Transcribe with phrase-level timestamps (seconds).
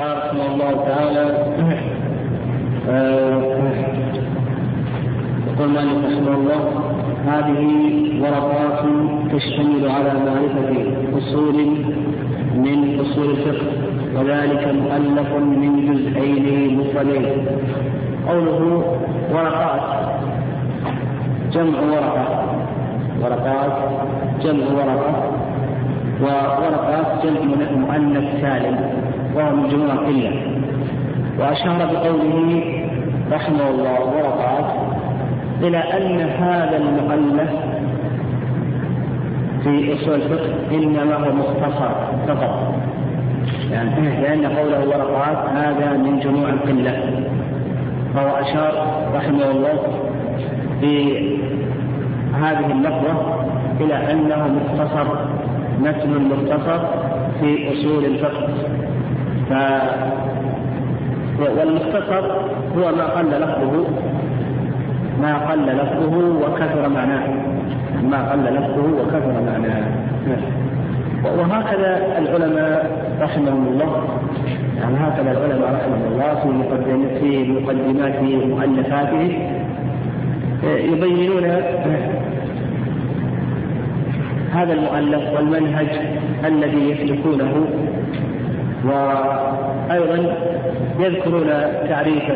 [0.00, 1.24] رحمه الله تعالى.
[2.90, 3.42] آه،
[5.46, 6.60] يقول مالك رحمه الله
[7.26, 7.62] هذه
[8.22, 8.78] ورقات
[9.32, 10.72] تشتمل على معرفة
[11.18, 11.54] أصول
[12.54, 13.66] من أصول الفقه
[14.16, 17.46] وذلك مؤلف من جزئين مفردين.
[18.28, 18.84] قوله
[19.34, 19.80] ورقات
[21.52, 22.26] جمع ورقة.
[23.22, 23.76] ورقات
[24.42, 25.14] جمع ورقة.
[26.22, 29.07] وورقات جمع مؤنث سالم.
[29.34, 30.32] وهو من جموع قلة
[31.38, 32.62] وأشار بقوله
[33.32, 34.70] رحمه الله ورقات
[35.62, 37.50] إلى أن هذا المؤلف
[39.64, 41.90] في أصول الفقه إنما هو مختصر
[42.28, 42.74] فقط.
[43.72, 47.22] يعني لأن قوله ورقات هذا من جموع القلة.
[48.14, 48.72] فهو أشار
[49.14, 49.78] رحمه الله
[50.80, 51.18] في
[52.34, 53.44] هذه اللفظة
[53.80, 55.06] إلى أنه مختصر
[55.80, 56.80] متن مختصر
[57.40, 58.48] في أصول الفقه.
[59.48, 59.52] ف
[61.38, 62.24] والمختصر
[62.76, 63.84] هو ما قل لفظه
[65.22, 67.28] ما قل لفظه وكثر معناه.
[68.10, 69.84] ما قل لفظه وكثر معناه.
[71.24, 74.08] وهكذا العلماء رحمهم الله
[74.80, 79.38] يعني هكذا العلماء رحمهم الله في مقدمات في مقدمات مؤلفاته
[80.64, 81.44] يبينون
[84.52, 85.88] هذا المؤلف والمنهج
[86.44, 87.64] الذي يسلكونه
[88.88, 90.34] وأيضا
[90.98, 91.50] يذكرون
[91.88, 92.28] تعريف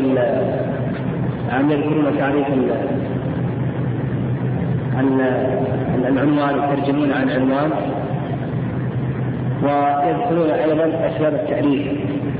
[1.48, 2.46] يعني يذكرون تعريف
[6.08, 7.70] العنوان يترجمون عن عنوان
[9.62, 11.92] ويذكرون أيضا أسباب التاليف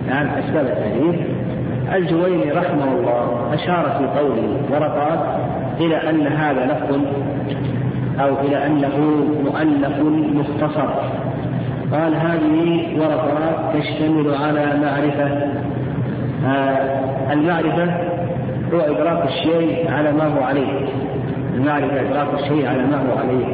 [0.08, 1.16] نعم أسباب التاليف
[1.94, 5.18] الجويني رحمه الله أشار في قوله ورقات
[5.80, 7.00] إلى أن هذا لفظ
[8.20, 8.96] أو إلى أنه
[9.44, 9.98] مؤلف
[10.34, 10.88] مختصر.
[11.92, 15.28] قال هذه ورقات تشتمل على معرفة
[16.46, 17.84] آه المعرفة
[18.74, 20.86] هو إدراك الشيء على ما هو عليه.
[21.54, 23.46] المعرفة إدراك الشيء على ما هو عليه.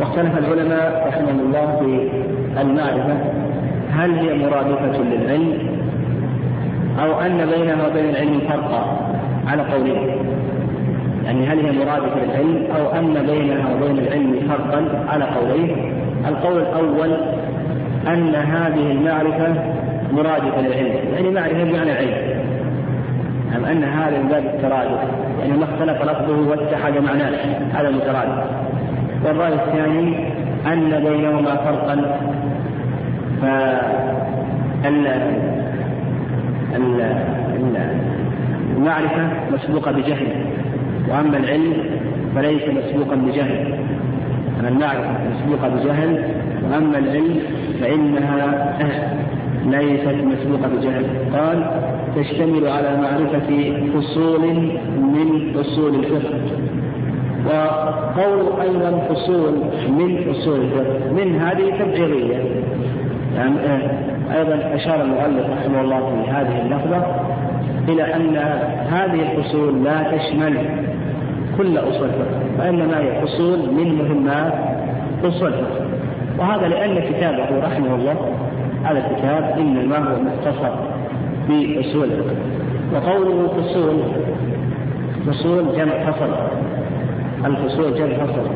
[0.00, 2.08] واختلف العلماء رحمهم الله في
[2.60, 3.16] المعرفة
[3.92, 5.58] هل هي مرادفة للعلم
[7.02, 8.96] أو أن بينها وبين العلم فرقا
[9.46, 10.16] على قولين
[11.24, 15.92] يعني هل هي مرادفة للعلم أو أن بينها وبين العلم فرقا على قولين
[16.28, 17.16] القول الأول
[18.08, 19.54] أن هذه المعرفة
[20.12, 20.94] مرادفة للعلم.
[21.14, 22.42] يعني معرفة بمعنى علم
[23.56, 24.98] أم أن هذا من باب الترادف.
[25.40, 27.30] يعني ما اختلف لفظه واتحد معناه.
[27.74, 28.44] هذا مترادف
[29.24, 30.16] والرأي الثاني
[30.66, 32.18] أن بينهما فرقا.
[33.42, 35.06] فال
[38.76, 40.26] المعرفة مسبوقة بجهل.
[41.08, 41.74] وأما العلم
[42.34, 43.74] فليس مسبوقا بجهل.
[44.60, 46.24] أما المعرفة مسبوقة بجهل.
[46.70, 47.40] وأما العلم
[47.82, 48.72] فإنها
[49.66, 51.04] ليست مسبوقة بجهل
[51.36, 51.70] قال
[52.16, 54.40] تشتمل على معرفة فصول
[54.98, 56.34] من أصول الفقه.
[57.46, 59.52] وقول أيضا فصول
[59.88, 61.12] من أصول الفقه.
[61.12, 62.36] من هذه تبعيرية
[63.36, 63.56] يعني
[64.38, 67.04] أيضا أشار المؤلف رحمه الله في هذه اللفظة
[67.88, 68.36] إلى أن
[68.88, 70.58] هذه الفصول لا تشمل
[71.58, 74.52] كل أصول الفقه وإنما هي فصول من مهمات
[75.24, 75.81] أصول الفقه.
[76.42, 78.16] وهذا لأن كتابه رحمه الله
[78.84, 80.74] هذا الكتاب إنما هو مختصر
[81.46, 82.10] في أصول
[82.94, 84.02] وقوله فصول
[85.26, 86.34] فصول جمع فصل
[87.46, 88.46] الفصول جمع فصل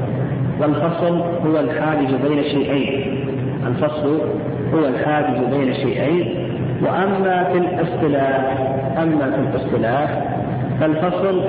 [0.60, 3.24] والفصل هو الحاجز بين شيئين.
[3.66, 4.20] الفصل
[4.74, 6.48] هو الحاجز بين شيئين
[6.82, 8.58] وأما في الاصطلاح
[9.02, 10.24] أما في الاصطلاح
[10.80, 11.40] فالفصل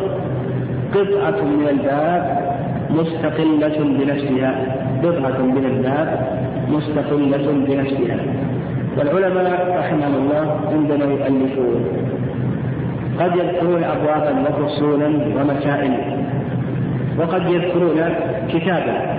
[0.95, 2.47] قطعة من الباب
[2.89, 4.86] مستقلة بنفسها.
[5.03, 6.09] قطعة من الباب
[6.69, 8.17] مستقلة بنفسها.
[8.97, 11.85] والعلماء رحمهم الله عندما يؤلفون
[13.19, 15.93] قد يذكرون أبوابا وفصولا ومسائل
[17.19, 17.99] وقد يذكرون
[18.49, 19.17] كتابا.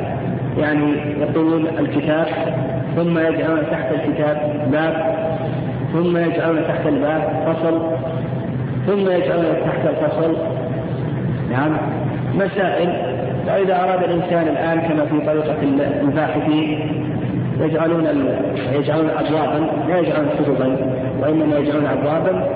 [0.59, 2.27] يعني يقولون الكتاب
[2.97, 4.37] ثم يجعلون تحت الكتاب
[4.73, 5.15] باب
[5.93, 7.81] ثم يجعلون تحت الباب فصل
[8.87, 10.37] ثم يجعلون تحت الفصل.
[11.51, 11.77] نعم.
[12.35, 13.18] مسائل
[13.49, 15.57] فإذا أراد الإنسان الآن كما في طريقة
[16.03, 16.93] الباحثين
[17.61, 18.07] يجعلون
[18.73, 20.77] يجعلون أبوابا لا يجعلون كتبا
[21.21, 22.49] وإنما يجعلون أبوابا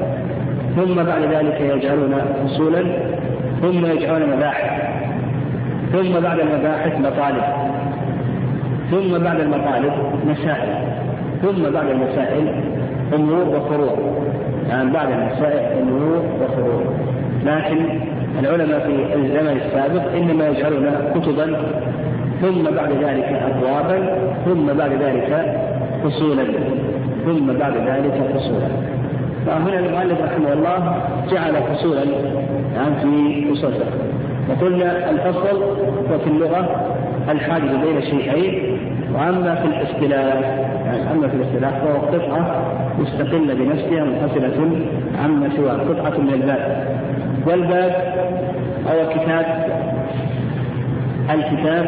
[0.76, 2.82] ثم بعد ذلك يجعلون فصولا
[3.62, 4.82] ثم يجعلون مباحث
[5.92, 7.44] ثم بعد المباحث مطالب
[8.90, 9.92] ثم بعد المطالب
[10.26, 10.74] مسائل
[11.42, 12.54] ثم بعد المسائل
[13.14, 13.98] أمور وفروع.
[14.68, 16.82] يعني بعد المسائل أمور وفروع.
[17.44, 17.86] لكن
[18.40, 21.56] العلماء في الزمن السابق إنما يجعلون كتبا
[22.42, 25.56] ثم بعد ذلك ابوابا ثم بعد ذلك
[26.04, 26.44] فصولا
[27.26, 28.68] ثم بعد ذلك فصولا.
[29.46, 30.96] فهنا المؤلف رحمه الله
[31.30, 32.04] جعل فصولا
[32.76, 33.72] يعني في أصول
[34.50, 35.62] وقلنا الفصل
[36.14, 36.86] وفي اللغة
[37.30, 38.78] الحاجز بين شيئين
[39.14, 40.34] وأما في الاصطلاح
[40.86, 42.62] يعني أما في الاصطلاح فهو قطعة
[42.98, 44.70] مستقلة بنفسها منفصلة
[45.24, 46.86] عما سواه قطعة من الباب.
[47.46, 48.11] والباب
[48.86, 49.46] هو كتاب
[51.30, 51.86] الكتاب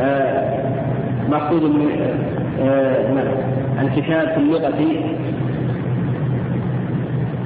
[0.00, 0.62] آه،
[1.30, 1.88] مأخوذ من
[2.62, 3.82] آه،.
[3.82, 4.72] الكتاب في اللغة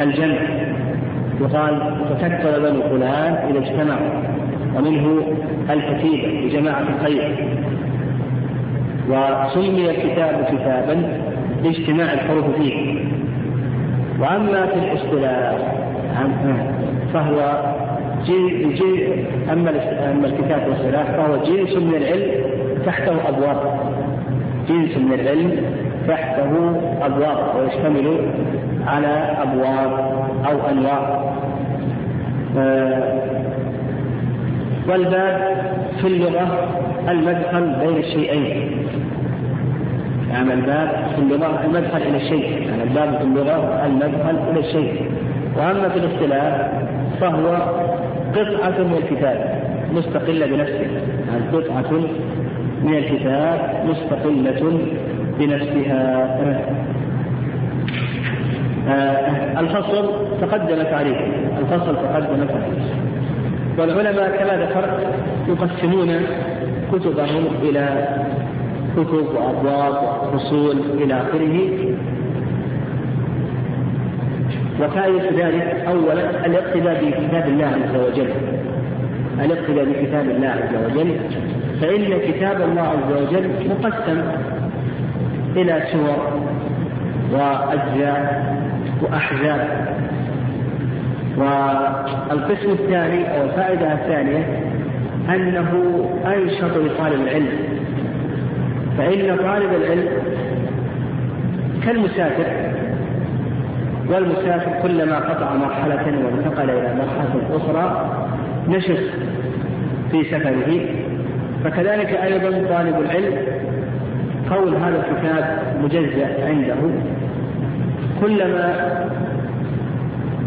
[0.00, 0.36] الجمع.
[1.40, 1.80] يقال
[2.20, 4.22] تكتب بنو فلان إذا اجتمعوا.
[4.76, 5.22] ومنه
[5.70, 7.48] الكتيبة لجماعة الخير.
[9.08, 11.18] وسمي الكتاب كتابا
[11.64, 12.98] لاجتماع الحروف فيه.
[14.20, 15.76] وأما في الاصطلاح
[17.14, 17.75] فهو
[18.26, 19.14] جي
[19.52, 19.70] أما
[20.10, 22.30] أما الكتاب والاصطلاح فهو جنس من العلم
[22.86, 23.80] تحته أبواب.
[24.68, 25.56] جنس من العلم
[26.08, 26.50] تحته
[27.02, 28.18] أبواب ويشتمل
[28.86, 29.92] على أبواب
[30.50, 31.32] أو أنواع.
[32.58, 33.12] آه،
[34.88, 35.56] والباب
[36.00, 36.68] في اللغة
[37.08, 38.70] المدخل بين الشيئين.
[40.30, 42.68] يعني الباب في اللغة المدخل إلى الشيء.
[42.68, 45.10] يعني الباب في اللغة المدخل إلى الشيء.
[45.56, 46.70] وأما في الاصطلاح
[47.20, 47.56] فهو
[48.36, 49.62] قطعة من الكتاب.
[49.94, 51.00] مستقلة بنفسها.
[51.28, 51.92] يعني قطعة
[52.84, 54.82] من الكتاب مستقلة
[55.38, 56.26] بنفسها.
[58.88, 60.10] آه الفصل
[60.40, 61.26] تقدم تعريفه
[61.58, 62.96] الفصل تقدم تعريفه
[63.78, 65.06] والعلماء كما ذكرت
[65.48, 66.20] يقسمون
[66.92, 68.08] كتبهم إلى
[68.96, 69.94] كتب وأبواب
[70.34, 71.56] وفصول إلى آخره.
[74.80, 78.30] وفائدة ذلك أولا الاقتداء بكتاب الله عز وجل.
[79.44, 81.16] الاقتداء بكتاب الله عز وجل.
[81.80, 84.22] فإن كتاب الله عز وجل مقسم
[85.56, 86.40] إلى سور
[87.32, 88.56] وأجزاء
[89.02, 89.86] وأحزاب.
[91.38, 94.62] والقسم الثاني أو الفائدة الثانية
[95.28, 95.70] أنه
[96.26, 97.48] أنشط لطالب العلم.
[98.98, 100.08] فإن طالب العلم
[101.84, 102.65] كالمسافر
[104.10, 108.10] والمسافر كلما قطع مرحلة وانتقل إلى مرحلة أخرى
[108.68, 109.02] نشط
[110.10, 110.80] في سفره.
[111.64, 113.34] فكذلك أيضا طالب العلم
[114.50, 116.74] قول هذا الكتاب مجزأ عنده.
[118.20, 118.74] كلما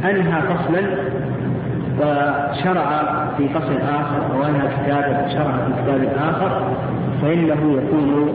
[0.04, 0.82] أنهى فصلا
[2.00, 3.04] وشرع
[3.38, 6.72] في فصل آخر أو أنهى كتابا وشرع في كتاب آخر
[7.22, 8.30] فإنه يكون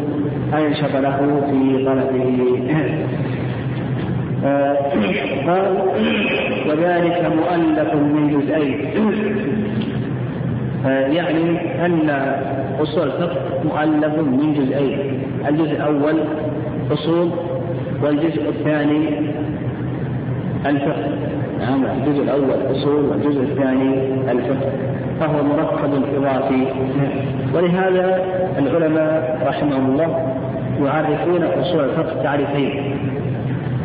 [0.54, 2.60] أنشط له في طلبه.
[4.44, 5.76] قال
[6.68, 8.78] وذلك مؤلف من جزئين.
[10.86, 12.10] آه، يعني أن
[12.80, 14.98] أصول الفقه مؤلف من جزئين.
[15.48, 16.14] الجزء الأول
[16.92, 17.30] أصول
[18.02, 19.08] والجزء الثاني
[20.66, 21.08] الفقه.
[21.60, 23.94] نعم الجزء الأول أصول والجزء الثاني
[24.30, 24.70] الفقه.
[25.20, 26.66] فهو مركب إضافي
[27.54, 28.24] ولهذا
[28.58, 30.34] العلماء رحمهم الله
[30.84, 32.70] يعرفون أصول الفقه تعريفين.
[32.70, 33.23] آه،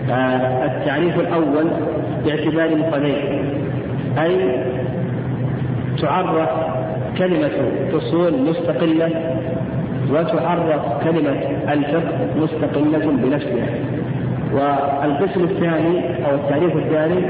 [0.10, 1.68] التعريف الأول
[2.26, 3.44] باعتبار مفردين
[4.18, 4.36] أي
[6.02, 6.50] تعرف
[7.18, 7.52] كلمة
[7.94, 9.10] أصول مستقلة
[10.12, 11.36] وتعرف كلمة
[11.74, 13.70] الفقه مستقلة بنفسها.
[14.54, 17.22] والقسم الثاني أو التعريف الثاني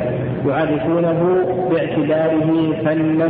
[0.47, 3.29] يعرفونه باعتباره فنا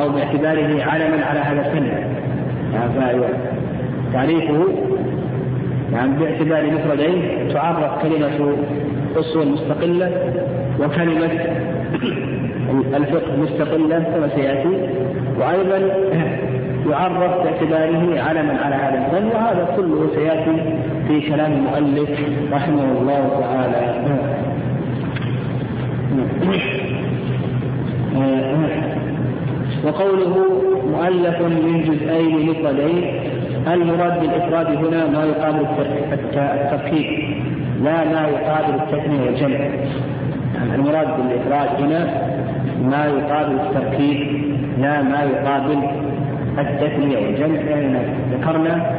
[0.00, 1.88] أو باعتباره علما على هذا الفن.
[4.12, 4.87] تعريفه
[5.92, 7.22] يعني باعتبار مفردين
[7.54, 8.56] تعرف كلمة
[9.16, 10.10] أصول مستقلة
[10.80, 11.30] وكلمة
[12.96, 14.68] الفقه مستقلة كما سيأتي
[15.38, 15.78] وأيضا
[16.90, 20.78] يعرف باعتباره علما على هذا الفن وهذا كله سيأتي
[21.08, 22.10] في كلام المؤلف
[22.52, 24.04] رحمه الله تعالى.
[29.84, 30.36] وقوله
[30.92, 33.04] مؤلف من جزئين مفردين
[33.74, 35.66] المراد بالإفراد هنا ما يقابل
[36.36, 37.36] التفكيك.
[37.82, 39.58] لا ما يقابل التثنية والجمع.
[40.54, 42.28] يعني المراد بالإفراد هنا
[42.82, 44.18] ما يقابل التركيب
[44.78, 45.78] لا ما يقابل
[46.58, 47.60] التثنية والجمع.
[47.60, 48.90] لأن ذكرنا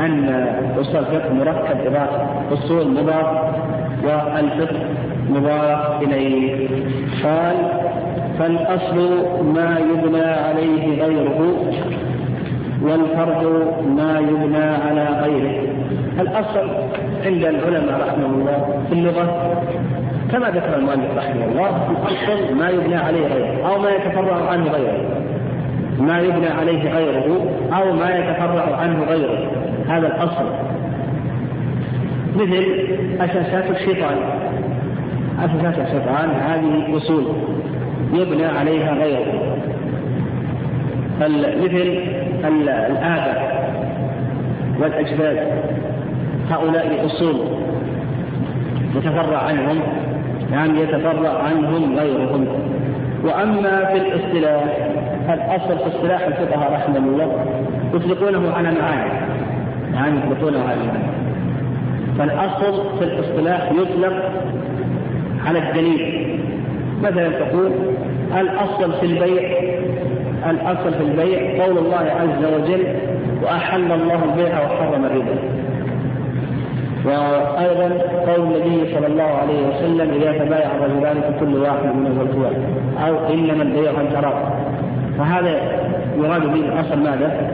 [0.00, 0.46] أن
[0.80, 3.54] أصول الفقه مركب إضافة أصول مضاف
[4.04, 4.76] والفقه
[5.30, 6.68] مضاف إليه.
[7.24, 7.56] قال
[8.38, 11.56] فالأصل ما يبنى عليه غيره.
[12.82, 13.44] والفرد
[13.96, 15.68] ما يبنى على غيره.
[16.20, 16.68] الأصل
[17.26, 19.54] عند العلماء رحمه الله في اللغة
[20.32, 24.98] كما ذكر المؤلف رحمه الله الأصل ما يبنى عليه غيره أو ما يتفرع عنه غيره.
[26.00, 27.40] ما يبنى عليه غيره
[27.72, 29.50] أو ما يتفرع عنه غيره.
[29.88, 30.46] هذا الأصل.
[32.36, 32.64] مثل
[33.20, 34.16] أساسات الشيطان.
[35.38, 37.24] أساسات الشيطان هذه أصول
[38.14, 39.56] يبنى عليها غيره.
[41.62, 43.68] مثل الآباء
[44.80, 45.38] والأجداد
[46.50, 47.36] هؤلاء أصول
[48.96, 49.78] يتفرع عنهم
[50.52, 52.46] يعني يتفرع عنهم غيرهم.
[53.24, 54.64] وأما في الاصطلاح
[55.28, 57.44] الأصل في اصطلاح الفقهاء رحمه الله
[57.94, 59.10] يطلقونه على معاني.
[59.94, 61.18] يعني يطلقونه على معاني.
[62.18, 64.32] فالأصل في الاصطلاح يطلق
[65.46, 66.38] على الدليل.
[67.02, 67.72] مثلا تقول
[68.40, 69.58] الأصل في البيع
[70.46, 72.84] الأصل في البيع قول الله عز وجل
[73.42, 75.38] وأحل الله البيع وحرم الربا
[77.04, 77.88] وأيضا
[78.26, 82.50] قول النبي صلى الله عليه وسلم إذا تبايع الرجلان فكل واحد منهما الكوى
[83.06, 84.34] أو إنما البيع عن تراض
[85.18, 85.50] فهذا
[86.16, 87.50] يراد به الأصل ماذا؟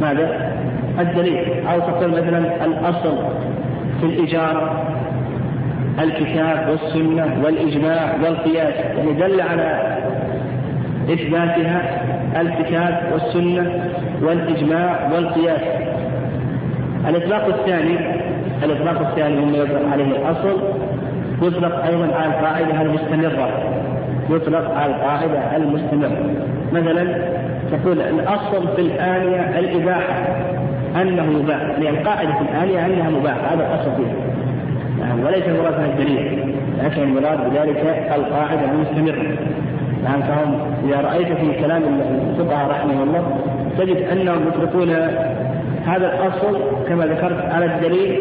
[0.00, 0.52] ماذا؟
[1.00, 3.18] الدليل أو تقول مثلا الأصل
[4.00, 4.84] في الإجارة
[6.02, 9.96] الكتاب والسنة والإجماع والقياس يعني دل على
[11.12, 12.02] إثباتها
[12.40, 13.90] الكتاب والسنة
[14.22, 15.60] والإجماع والقياس.
[17.08, 17.98] الإطلاق الثاني
[18.64, 20.58] الإطلاق الثاني مما يطلق عليه الأصل
[21.42, 23.48] يطلق أيضا على القاعدة المستمرة.
[24.30, 26.30] يطلق على القاعدة المستمرة.
[26.72, 27.18] مثلا
[27.72, 30.24] تقول الأصل في الآنية الإباحة
[31.02, 34.14] أنه يباح لأن القاعدة في الآنية أنها مباحة هذا الأصل فيها.
[35.00, 39.36] نعم وليس المراد الدليل لكن المراد بذلك القاعدة المستمرة.
[40.06, 41.82] نعم فهم إذا رأيت في كلام
[42.30, 43.36] الفقهاء رحمه الله
[43.78, 44.90] تجد أنهم يطلقون
[45.86, 46.58] هذا الأصل
[46.88, 48.20] كما ذكرت على الدليل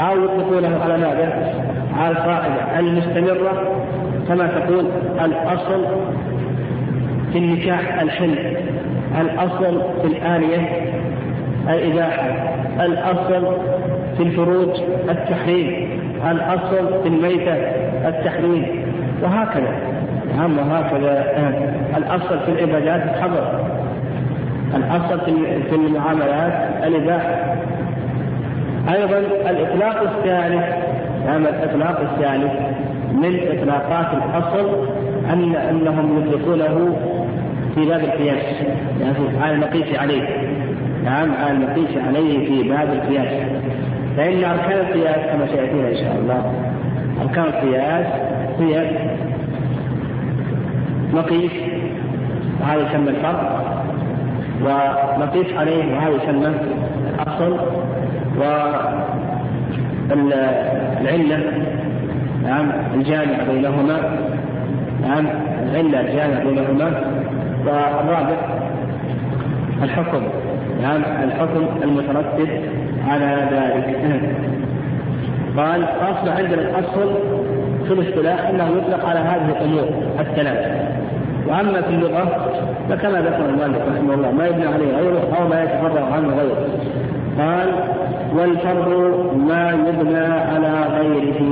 [0.00, 1.54] أو يطلقونه على ماذا؟
[1.98, 3.82] على القاعدة المستمرة
[4.28, 4.86] كما تقول
[5.24, 5.84] الأصل
[7.32, 8.56] في النكاح الحل
[9.20, 10.92] الأصل في الآنية
[11.68, 13.56] الإباحة الأصل
[14.16, 14.80] في الفروج
[15.10, 15.88] التحريم
[16.30, 17.54] الأصل في الميتة
[18.08, 18.84] التحريم
[19.22, 19.91] وهكذا
[20.36, 21.24] نعم وهكذا.
[21.96, 23.60] الأصل في العبادات الحظر
[24.76, 25.20] الأصل
[25.70, 26.52] في المعاملات
[26.86, 27.56] الإباحة.
[28.94, 29.18] أيضا
[29.50, 30.64] الإطلاق الثالث
[31.26, 32.52] نعم الإطلاق الثالث
[33.12, 34.86] من إطلاقات الأصل
[35.32, 36.96] أن أنهم يطلقونه
[37.74, 38.44] في باب القياس.
[39.00, 40.28] يعني على المقيس عليه.
[41.04, 43.32] نعم على المقيس عليه في باب القياس.
[44.16, 46.52] فإن أركان القياس كما سيأتينا إن شاء الله.
[47.22, 48.06] أركان القياس
[48.60, 48.90] هي
[51.12, 51.52] مقيس
[52.60, 53.62] وهذا يسمى الفرق.
[54.64, 56.54] ونقيس عليه وهذا يسمى
[57.14, 57.56] الأصل.
[60.10, 61.38] والعلة
[62.44, 64.00] نعم الجامع بينهما.
[65.02, 65.26] نعم
[65.70, 67.04] العلة الجامع بينهما.
[67.66, 68.36] والرابع
[69.82, 70.22] الحكم.
[70.82, 72.48] نعم الحكم المترتب
[73.08, 73.96] على ذلك.
[75.56, 77.14] قال فأصبح عندنا الأصل
[77.86, 79.88] في الاصطلاح أنه يطلق على هذه الأمور
[80.20, 80.92] الثلاث
[81.52, 82.52] واما في اللغة
[82.88, 86.66] فكما ذكر المؤلف رحمه الله ما يبنى عليه غيره أو ما يتفرع عنه غيره.
[87.38, 87.68] قال
[88.36, 88.88] والفرض
[89.48, 91.42] ما يبنى على غيره.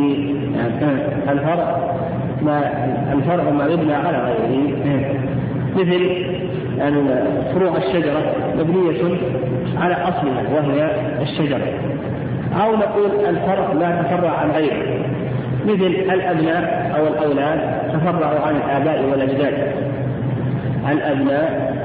[0.56, 1.76] يعني الفرع
[2.42, 2.60] ما
[3.12, 4.74] الفرع ما يبنى على غيره.
[5.76, 6.24] مثل
[7.54, 8.22] فروع الشجرة
[8.58, 9.18] مبنية
[9.76, 10.90] على أصلها وهي
[11.22, 11.66] الشجرة.
[12.62, 15.04] أو نقول الفرع لا تفرع عن غيره.
[15.66, 17.60] مثل الأبناء أو الأولاد
[17.92, 19.89] تفرعوا عن الآباء والأجداد.
[20.88, 21.76] الأبناء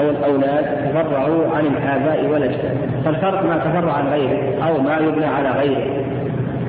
[0.00, 5.50] أو الأولاد تفرعوا عن الآباء والأجداد فالفرق ما تفرع عن غيره أو ما يبنى على
[5.50, 5.86] غيره.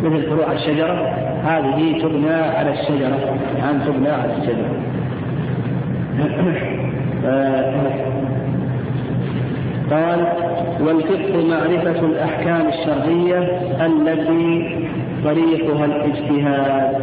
[0.03, 1.13] مثل فروع الشجرة
[1.45, 3.19] هذه تبنى على الشجرة.
[3.59, 4.75] نعم تبنى على الشجرة.
[9.91, 10.27] قال
[10.81, 13.39] والفقه معرفة الأحكام الشرعية
[13.85, 14.77] التي
[15.23, 16.95] طريقها الاجتهاد.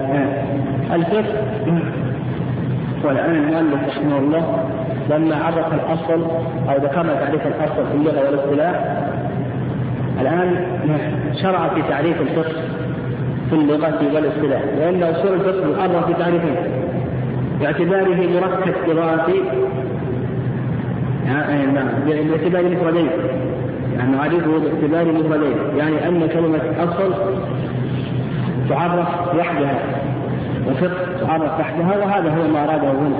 [0.92, 1.34] الفقه
[3.04, 4.64] والآن المؤلف رحمه الله
[5.10, 6.22] لما عرف الأصل
[6.68, 8.96] أو ذكرنا تعريف الأصل في اللغة والاصطلاح
[10.20, 10.66] الآن
[11.42, 12.62] شرع في تعريف الفقه
[13.50, 16.56] في اللغة والاصطلاح لأن أصول الفقه يعرف في تعريفين
[17.60, 19.40] باعتباره مركب إضافي
[21.26, 23.08] نعم باعتبار مفردين
[23.96, 27.14] يعني نعرفه باعتبار مفردين يعني أن كلمة أصل
[28.68, 29.78] تعرف وحدها.
[30.68, 33.18] وفقه تعرف وحدها وهذا هو ما أراده هنا.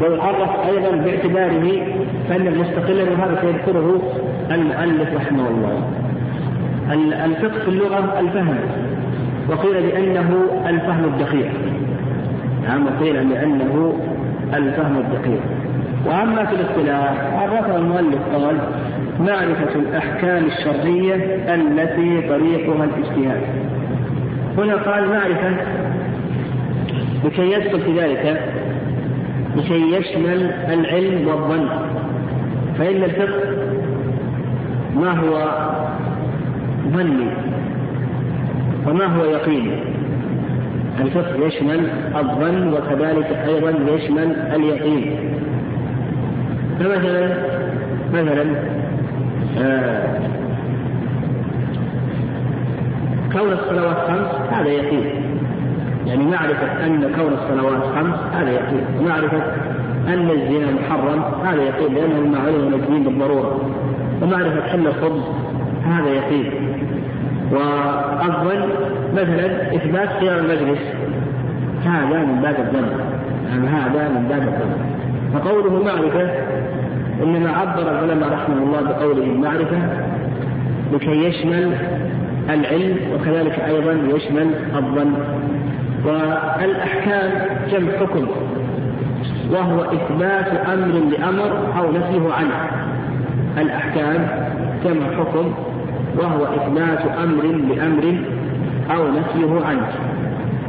[0.00, 1.82] ويعرف أيضا باعتباره
[2.28, 4.02] فن مستقلا وهذا سيذكره
[4.50, 5.82] المؤلف رحمه الله.
[7.24, 8.56] الفقه في اللغة الفهم.
[9.48, 11.50] وقيل بأنه الفهم الدقيق.
[12.68, 13.92] نعم وقيل بأنه
[14.54, 15.40] الفهم الدقيق.
[16.06, 18.56] وأما في الاصطلاح عرفه المؤلف قال
[19.20, 21.14] معرفة الأحكام الشرعية
[21.54, 23.40] التي طريقها الاجتهاد.
[24.58, 25.56] هنا قال معرفة
[27.26, 28.40] لكي يدخل في ذلك
[29.56, 31.68] لكي يشمل العلم والظن.
[32.78, 33.40] فإن الفقه
[34.96, 35.48] ما هو
[36.92, 37.28] ظني
[38.86, 39.78] وما هو يقيني.
[41.00, 45.16] الفقه يشمل الظن وكذلك أيضا يشمل اليقين.
[46.80, 47.36] فمثلا
[48.12, 48.44] مثلا
[49.58, 50.18] آه
[53.32, 55.25] كون الصلوات خمس هذا يقين.
[56.06, 58.84] يعني معرفة أن كون الصلوات خمس هذا يقين.
[59.00, 59.38] ومعرفة
[60.08, 63.60] أن الزنا محرم هذا يقين لأنه مما علم من الدين بالضرورة.
[64.22, 65.22] ومعرفة حل الخبز
[65.84, 66.50] هذا يقين.
[67.52, 68.68] والظن
[69.12, 70.80] مثلا إثبات قيام المجلس
[71.84, 72.88] هذا من باب الظن
[73.48, 74.96] يعني هذا من باب الظن
[75.34, 76.30] فقوله معرفة
[77.22, 79.78] إنما عبر العلماء رحمه الله بقوله معرفة
[80.92, 81.72] لكي يشمل
[82.50, 85.14] العلم وكذلك أيضا يشمل الظن.
[86.04, 87.30] والأحكام
[87.72, 88.26] جمع حكم
[89.50, 92.70] وهو إثبات أمر لأمر أو نفيه عنه.
[93.58, 94.28] الأحكام
[94.84, 95.54] جمع حكم
[96.18, 98.18] وهو إثبات أمر لأمر
[98.90, 99.88] أو نفيه عنه.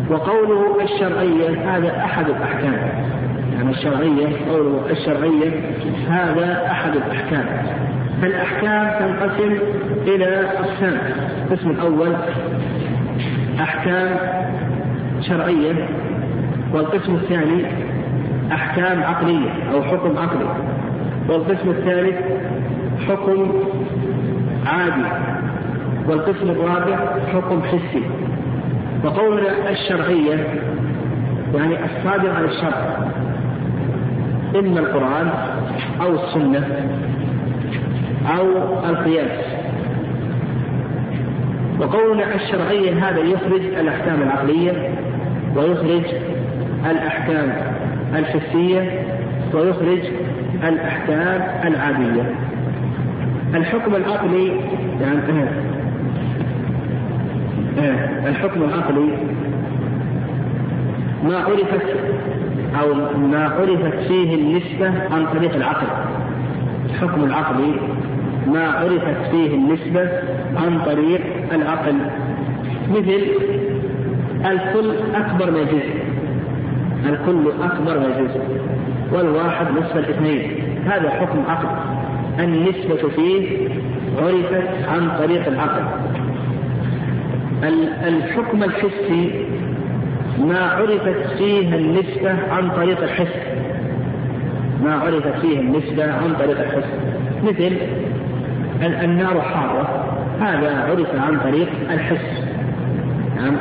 [0.09, 2.89] وقوله الشرعية هذا أحد الأحكام.
[3.55, 5.51] يعني الشرعية قوله الشرعية
[6.09, 7.45] هذا أحد الأحكام.
[8.21, 9.57] فالأحكام تنقسم
[10.07, 10.97] إلى أقسام
[11.43, 12.15] القسم الأول
[13.59, 14.17] أحكام
[15.21, 15.87] شرعية
[16.73, 17.65] والقسم الثاني
[18.51, 20.49] أحكام عقلية أو حكم عقلي.
[21.29, 22.15] والقسم الثالث
[23.09, 23.53] حكم
[24.65, 25.05] عادي.
[26.07, 26.97] والقسم الرابع
[27.33, 28.03] حكم حسي.
[29.03, 30.47] وقولنا الشرعية
[31.55, 32.97] يعني الصادر عن الشرع.
[34.55, 35.29] إما القرآن
[36.01, 36.67] أو السنة
[38.27, 38.47] أو
[38.89, 39.45] القياس.
[41.79, 44.89] وقولنا الشرعية هذا يخرج الأحكام العقلية
[45.55, 46.03] ويخرج
[46.91, 47.53] الأحكام
[48.15, 49.05] الحسية
[49.53, 49.99] ويخرج
[50.63, 52.35] الأحكام العادية.
[53.55, 54.47] الحكم العقلي
[55.01, 55.19] يعني
[57.79, 58.29] آه.
[58.29, 59.09] الحكم العقلي
[61.23, 61.85] ما عرفت
[62.81, 65.87] أو ما عرفت فيه النسبة عن طريق العقل.
[66.89, 67.73] الحكم العقلي
[68.47, 70.09] ما عرفت فيه النسبة
[70.55, 71.21] عن طريق
[71.53, 71.95] العقل.
[72.89, 73.21] مثل
[74.45, 76.07] الكل أكبر من الجزء
[77.05, 78.41] الكل أكبر من الجزء
[79.11, 80.51] والواحد نصف الاثنين.
[80.85, 81.67] هذا حكم عقل.
[82.39, 83.67] النسبة فيه
[84.21, 85.83] عرفت عن طريق العقل.
[88.07, 89.45] الحكم الحسي
[90.39, 93.35] ما عرفت فيه النسبة عن طريق الحس.
[94.83, 96.89] ما عرفت فيه النسبة عن طريق الحس.
[97.43, 97.77] مثل
[98.81, 100.05] النار حارة.
[100.41, 102.43] هذا عرف عن طريق الحس.
[103.37, 103.57] يعني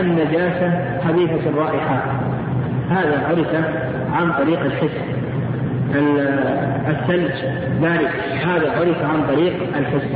[0.00, 2.02] النجاسة خبيثة الرائحة.
[2.90, 3.54] هذا عرف
[4.12, 4.96] عن طريق الحس.
[6.88, 7.32] الثلج
[7.82, 8.08] بارد.
[8.44, 10.08] هذا عرف عن طريق الحس.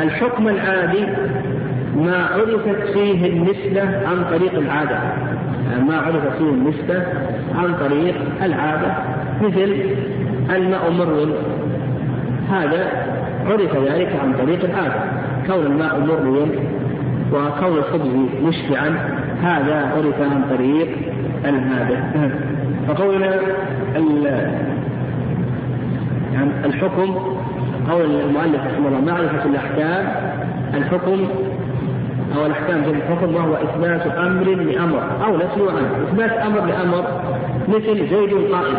[0.00, 1.06] الحكم العادي
[1.96, 4.98] ما عرفت فيه النسبة عن طريق العادة.
[5.88, 7.02] ما عرفت فيه النسبة
[7.58, 8.94] عن طريق العادة.
[9.42, 9.76] مثل
[10.50, 11.28] الماء مر
[12.50, 12.86] هذا
[13.46, 14.94] عرف ذلك عن طريق العادة
[15.46, 16.46] كون الماء مريا
[17.32, 18.10] وكون الخبز
[18.42, 18.98] مشبعا
[19.42, 20.88] هذا عرف عن طريق
[21.44, 21.98] العادة
[22.88, 23.40] فقولنا
[26.32, 27.14] يعني الحكم
[27.90, 30.14] قول المؤلف رحمه الله معرفة الأحكام.
[30.74, 31.28] الحكم
[32.36, 37.04] أو الأحكام في الحكم وهو إثبات أمر لأمر أو نفي عنه إثبات أمر لأمر
[37.68, 38.76] مثل زيد قائم.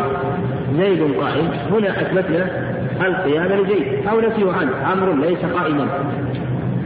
[0.76, 2.46] زيد قائم هنا أثبتنا
[3.06, 4.06] القيام لزيد.
[4.10, 5.88] أو نفي عنه عمرو ليس قائما.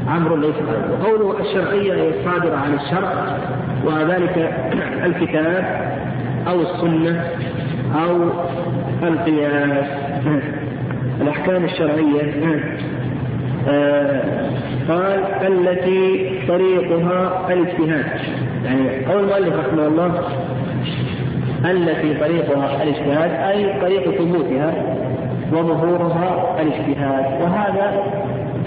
[0.09, 0.99] عمرو ليس قائما.
[1.01, 3.39] وقوله الشرعية هي الصادرة عن الشرع
[3.85, 4.55] وذلك
[5.07, 5.91] الكتاب
[6.49, 7.25] أو السنة
[7.95, 8.31] أو
[9.03, 9.87] القياس.
[11.21, 12.23] الأحكام الشرعية.
[13.69, 14.49] آه
[14.89, 18.07] قال التي طريقها الاجتهاد.
[18.65, 20.23] يعني قول المؤلف رحمه الله
[21.65, 24.75] التي طريقها الاجتهاد أي طريق ثبوتها
[25.53, 27.43] وظهورها الاجتهاد.
[27.43, 28.03] وهذا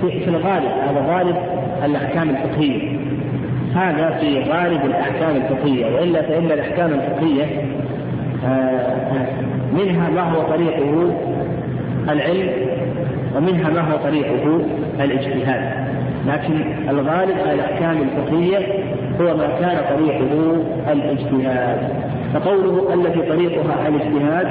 [0.01, 1.35] في, الغالب هذا غالب
[1.85, 2.99] الأحكام الفقهية.
[3.75, 5.95] هذا في غالب الأحكام الفقهية.
[5.95, 7.45] وإلا فإن الأحكام الفقهية
[8.45, 9.27] آه،
[9.73, 11.11] منها ما هو طريقه
[12.09, 12.49] العلم
[13.35, 14.61] ومنها ما هو طريقه
[14.99, 15.91] الاجتهاد.
[16.27, 18.57] لكن الغالب الأحكام الفقهية
[19.21, 21.79] هو ما كان طريقه الاجتهاد.
[22.33, 24.47] فقوله التي طريقها الاجتهاد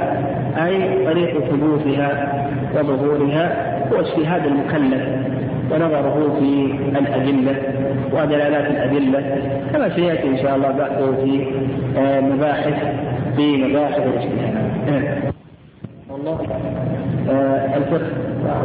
[0.65, 2.41] أي طريق ثبوتها
[2.75, 5.03] وظهورها هو اجتهاد المكلف
[5.71, 7.55] ونظره في الأدلة
[8.13, 9.37] ودلالات الأدلة
[9.73, 11.45] كما سيأتي إن شاء الله بعده في
[11.97, 12.73] آه، مباحث
[13.35, 15.33] في مباحث الاجتهاد.
[16.09, 16.39] والله
[17.77, 18.07] الفقه.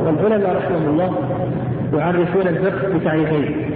[0.06, 1.14] والعلماء رحمهم الله
[1.94, 3.70] يعرفون الفقه بتعريفين.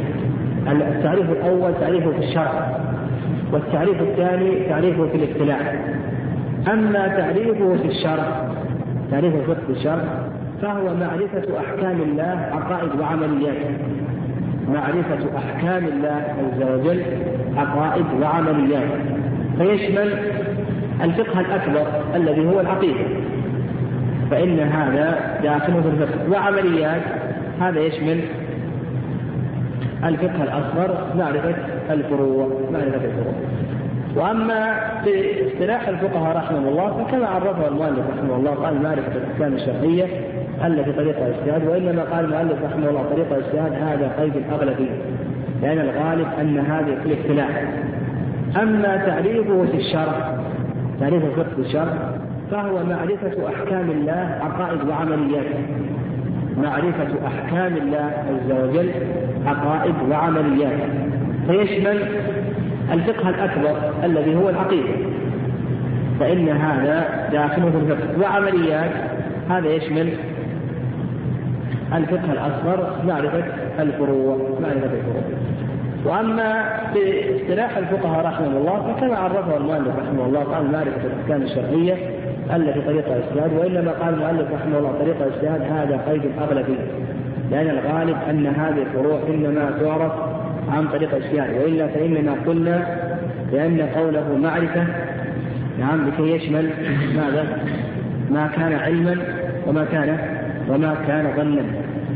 [0.70, 2.80] التعريف الأول تعريفه في الشرع.
[3.52, 5.74] والتعريف الثاني تعريفه في الاصطلاح
[6.72, 8.48] أما تعريفه في الشرع
[9.10, 10.04] تعريف الفقه في الشرع
[10.62, 13.56] فهو معرفة أحكام الله عقائد وعمليات
[14.68, 17.02] معرفة أحكام الله عز وجل
[17.56, 18.88] عقائد وعمليات
[19.58, 20.12] فيشمل
[21.04, 21.86] الفقه الأكبر
[22.16, 23.04] الذي هو العقيدة.
[24.30, 26.30] فإن هذا داخل في الفقه.
[26.30, 27.02] وعمليات
[27.60, 28.20] هذا يشمل
[30.04, 31.54] الفقه الأصغر معرفة
[31.90, 33.34] الفروع معرفة الفروع.
[34.16, 40.06] وأما في اصطلاح الفقهاء رحمه الله فكما عرفه المؤلف رحمه الله قال معرفة الأحكام الشرعية
[40.66, 44.90] التي طريقة الاجتهاد وإنما قال المؤلف رحمه الله طريقة الاجتهاد هذا قيد الأغلبية
[45.62, 47.64] لأن الغالب أن هذه في الاصطلاح
[48.62, 50.38] أما تعريفه في الشرع
[51.00, 51.94] تعريف الفقه في الشرع
[52.50, 55.46] فهو معرفة أحكام الله عقائد وعمليات
[56.56, 58.90] معرفة أحكام الله عز وجل
[59.46, 60.78] عقائد وعمليات.
[61.46, 62.02] فيشمل
[62.92, 64.94] الفقه الأكبر الذي هو العقيدة.
[66.20, 68.20] فإن هذا داخل في الفقه.
[68.22, 68.90] وعمليات
[69.50, 70.08] هذا يشمل
[71.94, 73.44] الفقه الأصغر معرفة
[73.80, 75.22] الفروع معرفة الفروع.
[76.04, 81.94] وأما في اصطلاح الفقهاء رحمه الله فكما عرفه المؤلف رحمه الله قال معرفة الأحكام الشرعية
[82.56, 86.86] التي طريقة الإجتهاد وإنما قال المؤلف رحمه الله طريقة الإجتهاد هذا قيد الأغلبية
[87.50, 90.12] لأن الغالب أن هذه الفروع إنما تعرف
[90.68, 92.86] عن طريق الاجتهاد وإلا فإننا قلنا
[93.52, 94.86] بأن قوله معرفة
[95.78, 96.70] نعم لكي يشمل
[97.16, 97.46] ماذا؟
[98.30, 99.16] ما كان علما
[99.66, 100.18] وما كان
[100.68, 101.64] وما كان ظنا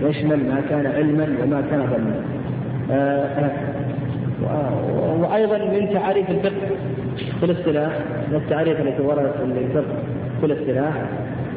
[0.08, 2.14] يشمل ما كان علما وما كان ظنا
[2.90, 3.50] آه،
[4.50, 6.76] آه، وأيضا من تعريف الفقه
[7.40, 7.92] في الاصطلاح
[8.32, 9.94] والتعريف التي وردت في الفقه
[10.40, 10.92] في الاصطلاح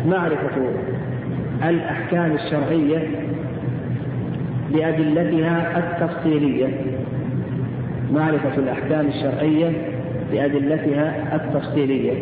[0.05, 0.49] معرفة
[1.63, 3.07] الأحكام الشرعية
[4.71, 6.67] بأدلتها التفصيلية
[8.13, 9.71] معرفة الأحكام الشرعية
[10.31, 12.13] بأدلتها التفصيلية.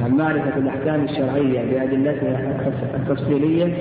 [0.00, 2.56] يعني معرفة الأحكام الشرعية بأدلتها
[2.94, 3.72] التفصيلية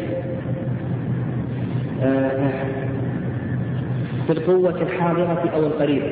[4.27, 6.11] بالقوة الحاضرة أو القريبة.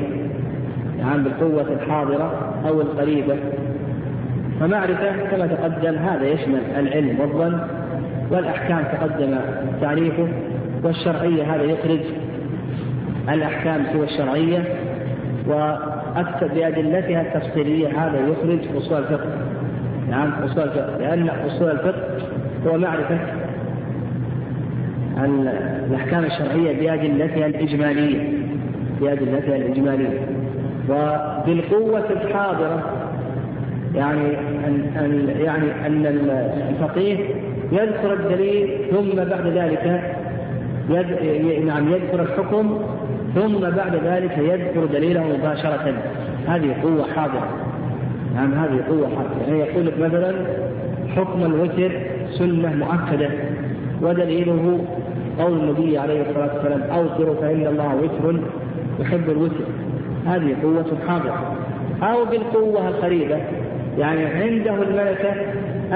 [1.00, 3.36] يعني بالقوة الحاضرة أو القريبة.
[4.60, 7.60] فمعرفة كما تقدم هذا يشمل العلم والظن
[8.32, 9.36] والأحكام تقدم
[9.82, 10.28] تعريفه
[10.84, 12.00] والشرعية هذا يخرج
[13.30, 14.64] الأحكام سوى الشرعية
[15.48, 19.30] وأكثر بأدلتها التفصيلية هذا يخرج أصول الفقه.
[20.10, 22.18] نعم أصول الفقه لأن أصول الفقه
[22.68, 23.18] هو معرفة
[25.90, 28.34] الأحكام الشرعية بأدلتها الإجمالية
[29.02, 30.20] بأدلتها الإجمالية.
[30.90, 32.84] وبالقوة الحاضرة
[33.96, 34.38] يعني
[34.98, 36.06] أن يعني أن
[36.70, 37.18] الفقيه
[37.72, 40.02] يذكر الدليل ثم بعد ذلك
[40.90, 41.66] يد...
[41.66, 42.80] نعم يذكر الحكم
[43.36, 45.94] ثم بعد ذلك يذكر دليله مباشرة.
[46.48, 47.48] هذه قوة حاضرة.
[48.36, 49.48] نعم هذه قوة حاضرة.
[49.48, 50.34] يعني يقول لك مثلا
[51.16, 51.92] حكم الوتر
[52.32, 53.30] سنة مؤكدة
[54.02, 54.80] ودليله
[55.40, 58.40] قول النبي عليه الصلاة والسلام أوتروا فإن الله وتر
[59.00, 59.64] يحب الوتر.
[60.26, 61.56] هذه قوة حاضرة.
[62.04, 63.38] أو بالقوة القريبة
[64.00, 65.34] يعني عنده الملكة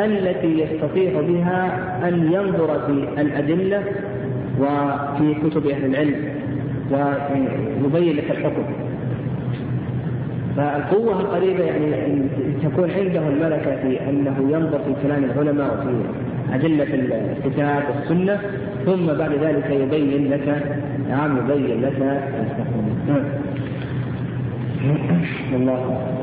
[0.05, 3.83] التي يستطيع بها أن ينظر في الأدلة
[4.59, 6.15] وفي كتب أهل العلم
[6.91, 8.63] ويبين لك الحكم.
[10.57, 12.29] فالقوة القريبة يعني أن
[12.63, 15.95] تكون عنده الملكة في أنه ينظر في كلام العلماء وفي
[16.55, 16.83] أدلة
[17.37, 18.39] الكتاب والسنة
[18.85, 20.63] ثم بعد ذلك يبين لك
[21.09, 23.23] نعم يبين لك الحكم
[25.53, 26.16] الله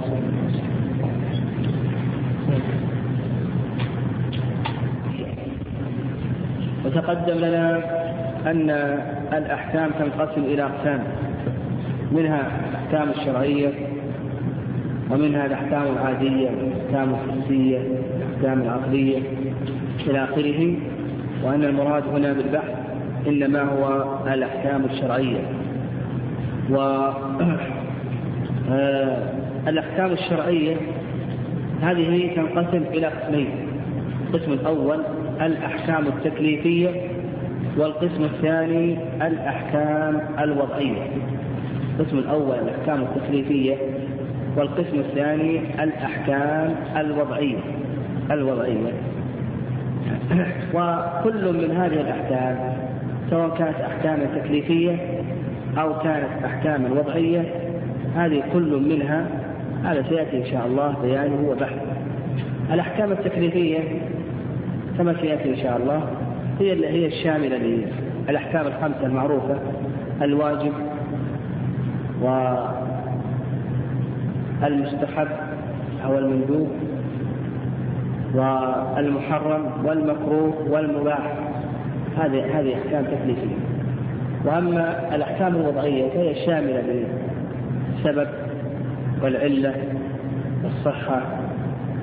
[6.95, 7.81] وتقدم لنا
[8.47, 8.71] أن
[9.33, 11.05] الأحكام تنقسم إلى أقسام.
[12.13, 13.69] منها الأحكام الشرعية
[15.11, 19.19] ومنها الأحكام العادية الأحكام الحسية الأحكام العقلية
[20.07, 20.77] إلى آخره.
[21.45, 22.75] وأن المراد هنا بالبحث
[23.27, 25.41] إنما هو الأحكام الشرعية.
[26.71, 26.77] و
[28.71, 29.17] آه،
[29.69, 30.77] الأحكام الشرعية
[31.83, 33.49] هذه تنقسم إلى قسمين.
[34.31, 34.99] القسم الأول
[35.41, 36.91] الأحكام التكليفية
[37.77, 41.03] والقسم الثاني الأحكام الوضعية.
[41.99, 43.77] القسم الأول الأحكام التكليفية
[44.57, 47.59] والقسم الثاني الأحكام الوضعية.
[48.31, 48.93] الوضعية.
[50.75, 52.77] وكل من هذه الأحكام
[53.31, 54.97] سواء كانت أحكاما تكليفية
[55.79, 57.45] أو كانت أحكاما وضعية
[58.17, 59.27] هذه كل منها
[59.85, 61.95] هذا سيأتي إن شاء الله بيانه وبحثه.
[62.73, 63.79] الأحكام التكليفية
[64.99, 66.03] كما سيأتي إن شاء الله
[66.61, 67.85] هي هي الشاملة
[68.29, 69.57] للأحكام الخمسة المعروفة
[70.23, 70.73] الواجب
[74.63, 75.29] والمستحب
[76.05, 76.69] أو المندوب
[78.35, 81.35] والمحرم والمكروه والمباح.
[82.19, 83.57] هذه هذه أحكام تكليفية.
[84.45, 88.29] وأما الأحكام الوضعية فهي الشاملة للسبب
[89.23, 89.75] والعلة
[90.65, 91.44] والصحة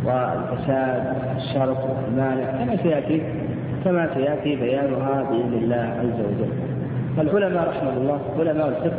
[0.06, 3.22] والفساد الشرط والمانع كما سيأتي
[3.84, 6.52] كما سيأتي بيانها بإذن الله عز وجل.
[7.18, 8.98] فالعلماء رحمه الله علماء الفقه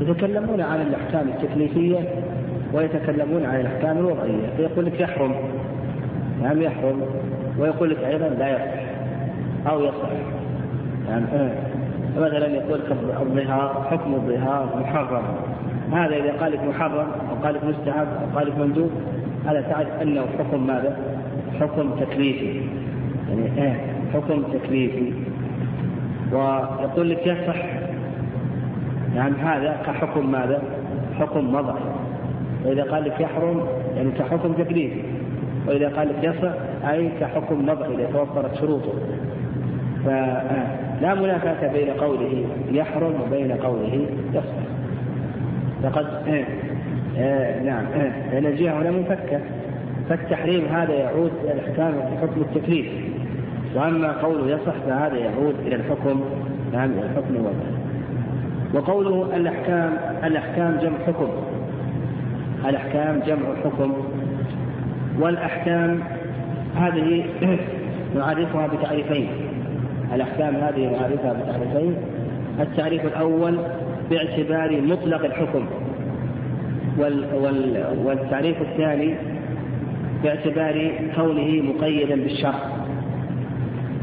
[0.00, 1.98] يتكلمون عن الأحكام التكليفية
[2.72, 4.46] ويتكلمون عن الأحكام الوضعية.
[4.56, 5.34] فيقول لك يحرم.
[6.42, 7.00] نعم يحرم.
[7.58, 8.84] ويقول لك أيضا لا يصح
[9.70, 10.08] أو يصح.
[11.08, 11.24] يعني
[12.16, 15.22] مثلا يقول لك الظهار حكم الظهار محرم.
[15.92, 18.90] هذا إذا قال لك محرم أو قال لك مستحب أو قال لك مندوب
[19.46, 20.96] هذا تعرف أنه حكم ماذا؟
[21.60, 22.60] حكم تكليفي.
[23.28, 23.80] يعني إيه
[24.14, 25.12] حكم تكليفي.
[26.32, 27.56] ويقول لك يصح
[29.14, 30.62] يعني هذا كحكم ماذا؟
[31.18, 31.82] حكم وضعي
[32.64, 35.02] وإذا قال لك يحرم يعني كحكم تكليفي.
[35.68, 36.52] وإذا قال لك يصح
[36.90, 38.92] أي كحكم وضعي إذا توفرت شروطه.
[40.04, 44.64] فلا منافاة بين قوله يحرم وبين قوله يصح.
[45.82, 46.44] فقد إيه
[47.16, 48.30] إيه نعم إيه.
[48.32, 49.40] لأن الجهة هنا منفكة.
[50.08, 52.86] فالتحريم هذا يعود إلى الأحكام في حكم التكليف.
[53.74, 56.20] وأما قوله يصح فهذا يعود إلى الحكم
[56.72, 57.74] نعم إلى الحكم الوضعي
[58.74, 59.92] وقوله الأحكام
[60.24, 61.28] الأحكام جمع حكم.
[62.68, 63.92] الأحكام جمع حكم.
[65.20, 66.00] والأحكام
[66.76, 67.24] هذه
[68.16, 69.28] نعرفها بتعريفين.
[70.14, 71.96] الأحكام هذه نعرفها بتعريفين.
[72.60, 73.58] التعريف الأول
[74.10, 75.66] باعتبار مطلق الحكم.
[76.98, 79.14] وال وال والتعريف الثاني
[80.22, 82.60] باعتبار كونه مقيدا بالشرع.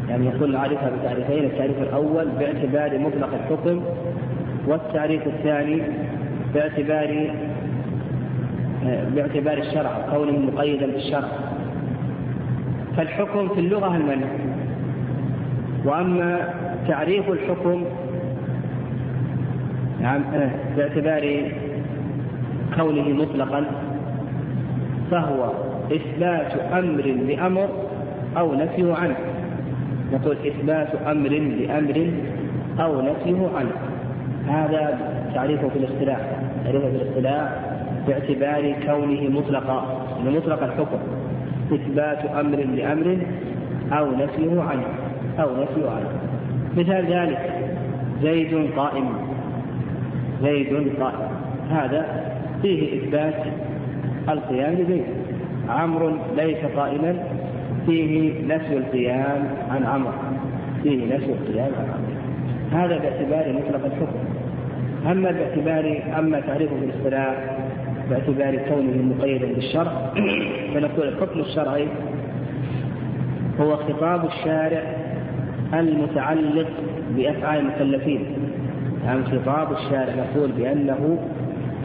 [0.10, 3.84] يعني يقول نعرفها بتعريفين التعريف الأول باعتبار مطلق الحكم
[4.68, 5.82] والتعريف الثاني
[6.54, 7.32] باعتبار
[9.16, 11.30] باعتبار الشرع كونه مقيدا بالشرع.
[12.98, 14.28] فالحكم في اللغة المنع.
[15.86, 16.54] وأما
[16.88, 17.86] تعريف الحكم
[20.02, 20.22] نعم
[20.78, 21.52] باعتبار
[22.76, 23.66] كونه مطلقا
[25.12, 25.52] فهو
[25.92, 27.70] إثبات أمر لأمر
[28.38, 29.16] أو نفيه عنه.
[30.14, 32.12] نقول إثبات أمر لأمر
[32.80, 33.72] أو نفيه عنه.
[34.48, 35.00] هذا
[35.36, 36.20] تعريفه في الاصطلاح.
[36.66, 37.50] تعريفه في الاصطلاح
[38.08, 40.08] باعتبار كونه مطلقا.
[40.26, 40.98] مطلق الحكم.
[41.74, 43.18] إثبات أمر لأمر
[43.92, 44.86] أو نفيه عنه.
[45.40, 46.10] أو نفيه عنه.
[46.78, 47.54] مثال ذلك
[48.22, 49.06] زيد قائم.
[50.42, 51.28] زيد قائم.
[51.72, 52.31] هذا
[52.62, 53.44] فيه إثبات
[54.30, 55.04] القيام لزيد
[55.70, 57.16] عمرو ليس قائما
[57.86, 60.14] فيه نفي القيام عن عمرو.
[60.84, 62.84] فيه نفي القيام عن عمرو.
[62.84, 64.20] هذا باعتبار مطلق الحكم.
[65.12, 67.58] أما باعتبار أما تعريفه في الاصطلاح
[68.10, 70.14] باعتبار كونه مقيدا بالشرع
[70.74, 71.88] فنقول الحكم الشرعي
[73.60, 74.84] هو خطاب الشارع
[75.74, 76.68] المتعلق
[77.16, 78.26] بأفعال المكلفين.
[79.06, 81.20] يعني خطاب الشارع نقول بأنه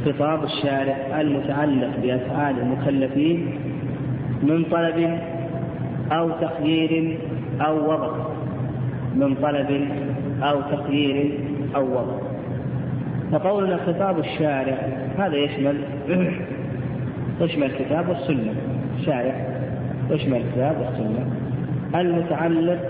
[0.06, 3.46] خطاب الشارع المتعلق بأفعال المكلفين
[4.42, 5.18] من طلب
[6.12, 7.18] أو تخيير
[7.60, 8.10] أو وضع.
[9.16, 9.88] من طلب
[10.42, 11.38] أو تخيير
[11.76, 12.16] أو وضع.
[13.32, 14.78] فقولنا خطاب الشارع
[15.18, 15.76] هذا يشمل
[17.40, 18.54] يشمل الكتاب والسنة
[19.00, 19.34] الشارع
[20.10, 21.26] يشمل الكتاب والسنة
[21.94, 22.80] المتعلق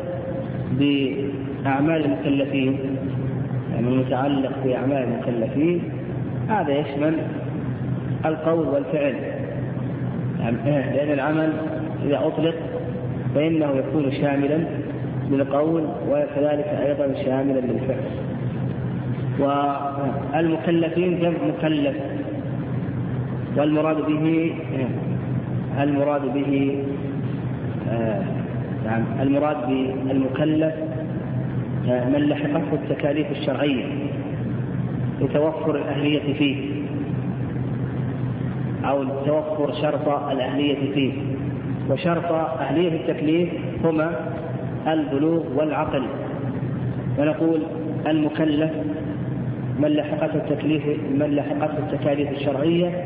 [0.73, 2.79] بأعمال المكلفين.
[3.73, 5.96] يعني المتعلق بأعمال المكلفين
[6.49, 7.15] هذا يشمل
[8.25, 9.15] القول والفعل.
[10.41, 10.57] يعني
[10.97, 11.53] لأن العمل
[12.05, 12.55] إذا أطلق
[13.35, 14.59] فإنه يكون شاملا
[15.31, 18.05] للقول وكذلك أيضا شاملا للفعل.
[19.39, 21.97] والمكلفين جمع مكلف.
[23.57, 24.55] والمراد به
[25.81, 26.85] المراد به
[28.85, 30.75] نعم المراد بالمكلف
[31.87, 33.85] من لحقته التكاليف الشرعية.
[35.21, 36.57] لتوفر الأهلية فيه.
[38.85, 41.13] أو توفر شرط الأهلية فيه.
[41.91, 43.49] وشرط أهلية التكليف
[43.85, 44.11] هما
[44.87, 46.03] البلوغ والعقل.
[47.19, 47.63] ونقول
[48.07, 48.71] المكلف
[49.79, 53.05] من لحقته التكليف من لحقته التكاليف الشرعية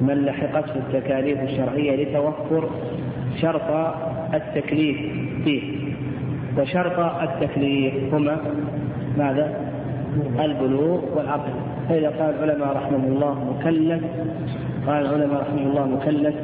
[0.00, 2.70] من لحقته التكاليف الشرعية لتوفر
[3.40, 3.94] شرط
[4.34, 4.96] التكليف
[5.44, 5.62] فيه.
[6.58, 8.36] وشرط التكليف هما
[9.18, 9.71] ماذا؟
[10.40, 11.52] البلوغ والعقل.
[11.88, 14.02] فإذا قال العلماء رحمه الله مكلف
[14.86, 16.34] قال العلماء رحمه الله مكلف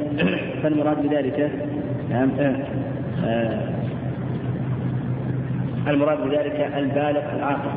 [0.63, 1.51] فالمراد بذلك
[2.09, 2.55] نعم آه
[3.25, 3.69] آه
[5.87, 7.69] المراد بذلك البالغ العاقل.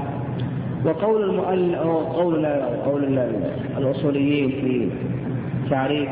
[0.84, 1.78] وقول المؤلف
[2.16, 3.18] قولنا قول
[3.78, 4.88] الأصوليين في
[5.70, 6.08] تعريف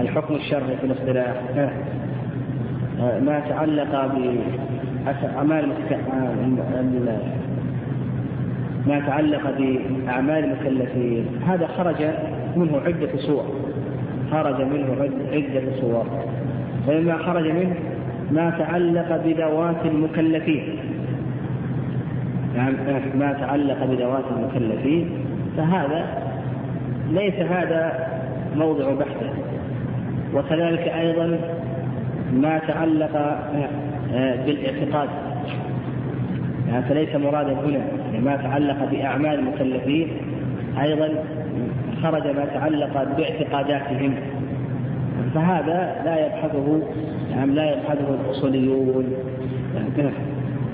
[0.00, 1.34] الحكم الشرعي في الاصطلاح
[3.00, 4.06] آه، ما تعلق
[5.04, 5.72] بأعمال
[8.86, 11.26] ما تعلق بأعمال المكلفين.
[11.46, 12.06] هذا خرج
[12.56, 13.44] منه عدة صور
[14.32, 14.96] خرج منه
[15.32, 16.06] عدة صور
[16.86, 17.74] فمما خرج منه
[18.30, 20.62] ما تعلق بذوات المكلفين.
[22.56, 22.76] يعني
[23.14, 25.10] ما تعلق بذوات المكلفين.
[25.56, 26.04] فهذا
[27.10, 28.08] ليس هذا
[28.56, 29.30] موضع بحثه.
[30.34, 31.38] وكذلك أيضا
[32.32, 33.16] ما تعلق
[34.14, 35.08] آه، بالإعتقاد.
[36.68, 37.99] يعني فليس مرادا هنا.
[38.18, 40.08] ما تعلق بأعمال المكلفين
[40.82, 41.08] أيضا
[42.02, 44.14] خرج ما تعلق باعتقاداتهم.
[45.34, 46.82] فهذا لا يبحثه
[47.30, 49.04] يعني لا يبحثه الأصوليون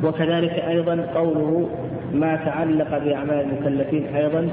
[0.04, 1.68] وكذلك أيضا قوله
[2.14, 4.48] ما تعلق بأعمال المكلفين أيضا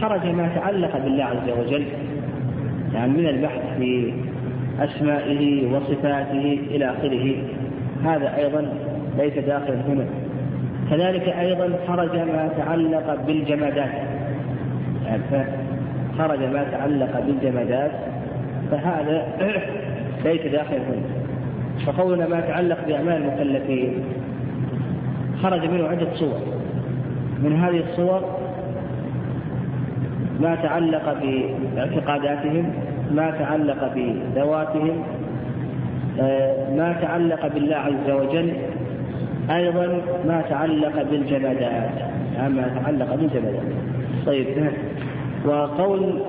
[0.00, 1.84] خرج ما تعلق بالله عز وجل
[2.94, 4.12] يعني من البحث في
[4.80, 7.36] أسمائه وصفاته إلى آخره.
[8.04, 8.68] هذا أيضا
[9.18, 10.04] ليس داخلا هنا.
[10.90, 13.92] كذلك أيضا خرج ما تعلق بالجمادات.
[15.06, 15.22] يعني
[16.18, 17.90] خرج ما تعلق بالجمادات
[18.70, 19.26] فهذا
[20.24, 21.02] ليس داخلا هنا
[21.86, 24.04] فقولنا ما تعلق بأعمال المكلفين
[25.42, 26.40] خرج منه عدة صور.
[27.42, 28.38] من هذه الصور
[30.40, 31.16] ما تعلق
[31.74, 32.72] باعتقاداتهم
[33.10, 35.02] ما تعلق بذواتهم
[36.20, 38.52] آه، ما تعلق بالله عز وجل
[39.50, 39.86] أيضا
[40.26, 41.90] ما تعلق بالجمادات
[42.38, 43.62] ما تعلق بالجمادات
[44.26, 44.46] طيب
[45.44, 46.20] وقول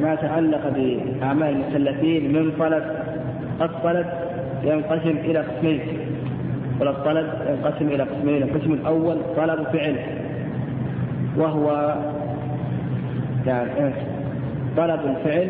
[0.00, 2.84] ما تعلق بأعمال المكلفين من طلب
[3.60, 4.06] الطلب
[4.64, 5.80] ينقسم إلى قسمين.
[6.80, 8.42] والطلب ينقسم إلى قسمين.
[8.42, 9.96] القسم الأول طلب فعل
[11.36, 11.96] وهو
[13.46, 13.70] يعني
[14.76, 15.48] طلب الفعل.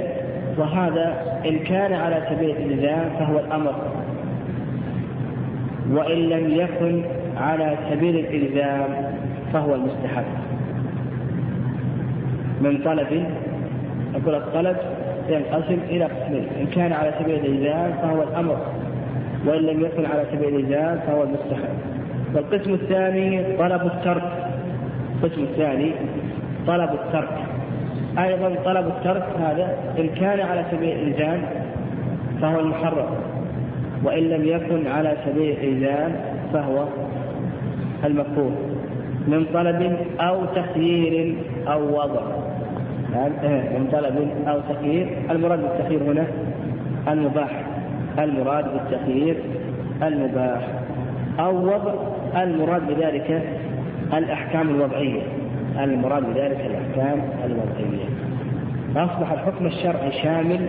[0.59, 1.14] وهذا
[1.46, 3.74] إن كان على سبيل الإلزام فهو الأمر.
[5.92, 7.03] وإن لم يكن
[7.37, 9.12] على سبيل الإلزام
[9.53, 10.25] فهو المستحب.
[12.61, 13.25] من طلب
[14.14, 14.77] نقول الطلب
[15.29, 16.47] ينقسم إلى قسمين.
[16.61, 18.57] إن كان على سبيل الإلزام فهو الأمر
[19.47, 21.75] وإن لم يكن على سبيل الإلزام فهو المستحب.
[22.35, 24.33] والقسم الثاني طلب الترك.
[25.23, 25.92] القسم الثاني
[26.66, 27.38] طلب الترك.
[28.18, 31.42] أيضا طلب الترك هذا إن كان على سبيل الإلزام
[32.42, 33.34] فهو المحرم.
[34.05, 36.12] وإن لم يكن على سبيل الإلزام
[36.53, 36.85] فهو
[38.05, 38.53] المكروه
[39.29, 41.35] من طلب أو تخيير
[41.69, 42.23] أو وضع.
[43.43, 45.09] إيه، من طلب أو تخيير.
[45.31, 46.27] المراد بالتخيير هنا
[47.09, 47.64] المباح
[48.19, 49.37] المراد بالتخيير
[50.03, 50.69] المباح.
[51.38, 51.95] أو وضع
[52.43, 53.43] المراد بذلك
[54.14, 55.23] الأحكام الوضعية.
[55.83, 58.05] المراد بذلك الأحكام الوضعية.
[58.95, 60.67] فأصبح الحكم الشرعي شامل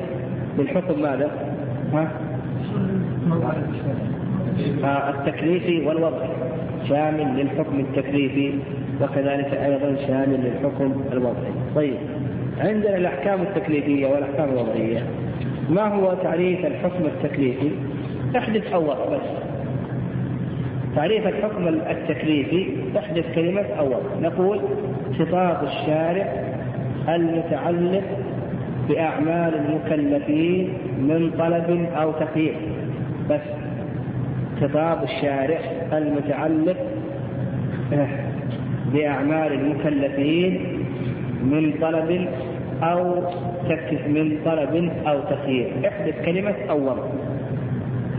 [0.58, 1.30] للحكم ماذا؟
[1.94, 2.08] ها؟
[5.10, 6.30] التكليفي والوضعي
[6.90, 8.54] شامل للحكم التكليفي
[9.02, 11.52] وكذلك أيضا شامل للحكم الوضعي.
[11.76, 11.96] طيب
[12.60, 15.04] عندنا الأحكام التكليفية والأحكام الوضعية.
[15.70, 17.72] ما هو تعريف الحكم التكليفي؟
[18.38, 19.30] احدث أول بس.
[20.96, 24.02] تعريف الحكم التكليفي تحدث كلمة أول.
[24.22, 24.60] نقول
[25.20, 26.34] خطاب الشارع
[27.10, 28.04] المتعلق
[28.90, 32.56] بأعمال المكلفين من طلب أو تخيير
[33.30, 33.42] بس
[34.62, 35.60] خطاب الشارع
[35.94, 36.78] المتعلق
[38.94, 40.80] بأعمال المكلفين
[41.44, 42.28] من طلب
[42.84, 43.16] أو
[44.08, 45.72] من طلب أو تخيير.
[45.88, 46.98] احدث كلمة أول.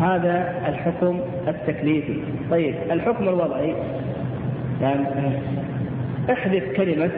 [0.01, 2.17] هذا الحكم التكليفي.
[2.51, 3.75] طيب الحكم الوضعي.
[4.83, 5.05] يعني
[6.33, 7.11] احذف كلمة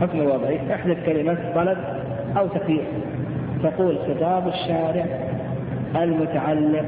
[0.00, 1.78] حكم الوضعي احذف كلمة طلب
[2.38, 2.84] أو تخيير.
[3.62, 5.06] تقول خطاب الشارع
[5.96, 6.86] المتعلق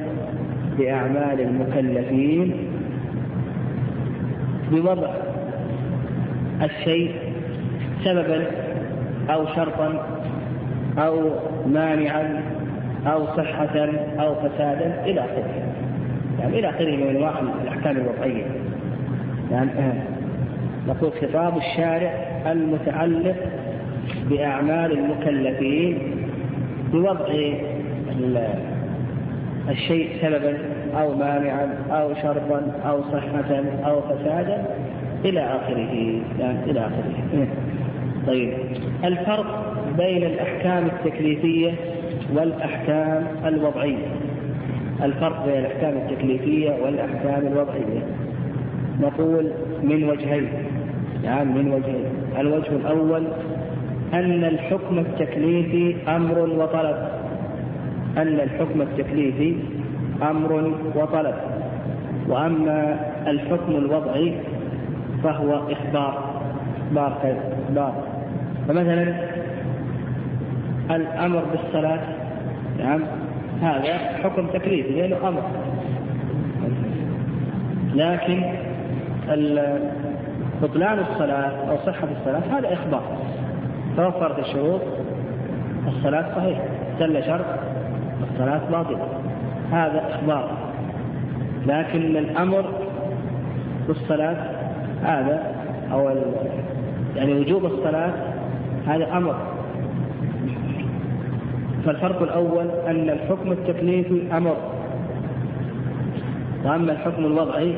[0.78, 2.53] بأعمال المكلفين
[4.70, 5.11] بوضع
[6.62, 7.14] الشيء
[8.05, 8.46] سببا
[9.30, 10.07] أو شرطا
[10.98, 11.30] أو
[11.66, 12.42] مانعا
[13.07, 13.88] أو صحة
[14.18, 15.70] أو فسادا إلى آخره
[16.40, 18.44] يعني إلى آخره من أنواع الأحكام الوضعية
[19.51, 20.03] يعني آه.
[20.88, 22.12] نقول خطاب الشارع
[22.46, 23.36] المتعلق
[24.30, 25.98] بأعمال المكلفين
[26.92, 27.26] بوضع
[29.68, 30.58] الشيء سببا
[31.00, 34.64] أو مانعا أو شرطا أو صحة أو فسادا
[35.24, 36.20] إلى آخره.
[36.38, 37.46] يعني إلى آخره.
[38.26, 38.52] طيب
[39.04, 41.72] الفرق بين الأحكام التكليفية
[42.34, 44.06] والأحكام الوضعية.
[45.02, 48.02] الفرق بين الأحكام التكليفية والأحكام الوضعية.
[49.00, 49.50] نقول
[49.82, 50.48] من وجهين.
[51.24, 52.04] يعني من وجهين.
[52.38, 53.22] الوجه الأول
[54.14, 57.19] أن الحكم التكليفي أمر وطلب.
[58.16, 59.56] أن الحكم التكليفي
[60.22, 61.34] أمر وطلب
[62.28, 62.96] وأما
[63.26, 64.34] الحكم الوضعي
[65.22, 66.42] فهو إخبار
[66.90, 67.36] إخبار
[67.68, 67.94] إخبار.
[68.68, 69.14] فمثلا
[70.90, 72.00] الأمر بالصلاة
[72.78, 73.00] نعم
[73.62, 75.42] هذا حكم تكليفي لأنه أمر.
[77.94, 78.42] لكن
[80.62, 83.02] بطلان الصلاة أو صحة الصلاة هذا إخبار.
[83.96, 84.80] توفرت الشروط
[85.88, 86.62] الصلاة صحيحة
[86.98, 87.69] سل شرط
[88.22, 89.06] الصلاة باطلة
[89.72, 90.50] هذا إخبار.
[91.66, 92.64] لكن الأمر
[93.88, 94.36] بالصلاة
[95.02, 95.54] هذا
[95.92, 96.10] أو
[97.16, 98.12] يعني وجوب الصلاة
[98.86, 99.34] هذا أمر.
[101.84, 104.56] فالفرق الأول أن الحكم التكليفي أمر.
[106.64, 107.74] وأما الحكم الوضعي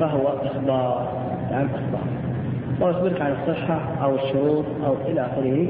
[0.00, 1.08] فهو إخبار.
[1.50, 2.02] يعني إخبار.
[2.80, 5.66] ويخبرك عن الصحة أو الشروط أو إلى آخره.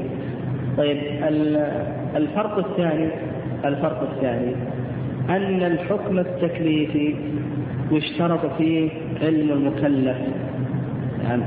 [0.77, 0.97] طيب
[2.15, 3.09] الفرق الثاني
[3.65, 4.55] الفرق الثاني
[5.29, 7.15] أن الحكم التكليفي
[7.91, 8.89] يشترط فيه
[9.21, 10.17] علم المكلف.
[11.23, 11.43] يعني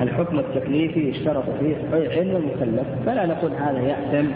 [0.00, 2.86] الحكم التكليفي يشترط فيه علم المكلف.
[3.06, 4.26] فلا نقول هذا يأثم.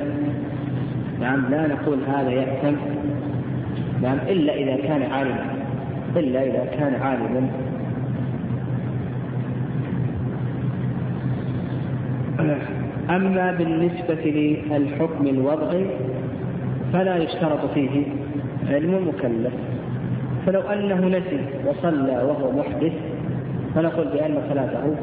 [1.21, 2.75] نعم لا نقول هذا يأثم.
[4.03, 5.47] نعم إلا إذا كان عالما.
[6.17, 7.49] إلا إذا كان عالما.
[13.11, 14.25] أما بالنسبة
[14.71, 15.87] للحكم الوضعي
[16.95, 18.07] فلا يشترط فيه
[18.69, 19.53] علم المكلف
[20.47, 22.93] فلو أنه نسي وصلى وهو محدث
[23.75, 24.95] فنقول بأن صلاته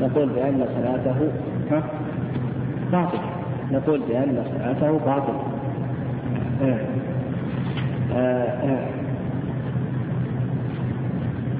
[0.00, 1.32] نقول بأن صلاته
[2.92, 3.18] باطل
[3.72, 5.32] نقول بأن صلاته باطل
[6.62, 6.78] آه.
[8.14, 8.44] آه.
[8.44, 8.86] آه.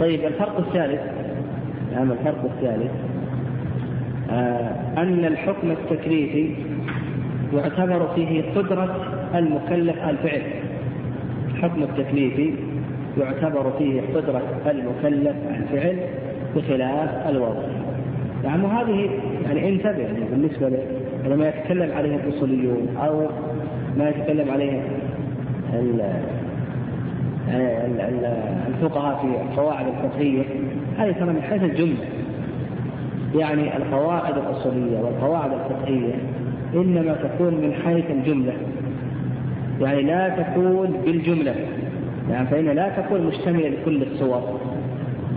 [0.00, 1.00] طيب الفرق الثالث
[1.94, 2.90] نعم الفرق الثالث
[4.98, 6.54] أن الحكم التكليفي
[7.54, 10.42] يعتبر فيه قدرة المكلف الفعل
[11.48, 12.54] الحكم التكليفي
[13.20, 15.96] يعتبر فيه قدرة المكلف الفعل
[16.56, 17.62] بخلاف الوضع
[18.44, 19.10] يعني هذه
[19.44, 20.78] يعني انتبه يعني بالنسبة
[21.26, 23.28] لما يتكلم عليه الأصوليون أو
[23.98, 24.82] ما يتكلم عليه
[28.68, 30.42] الفقهاء في القواعد الفقهية.
[30.98, 32.04] هذه ترى من حيث الجملة.
[33.34, 36.14] يعني القواعد الأصولية والقواعد الفقهية
[36.74, 38.52] إنما تكون من حيث الجملة.
[39.80, 41.54] يعني لا تكون بالجملة.
[42.30, 44.60] يعني فإن لا تكون مشتملة لكل الصور.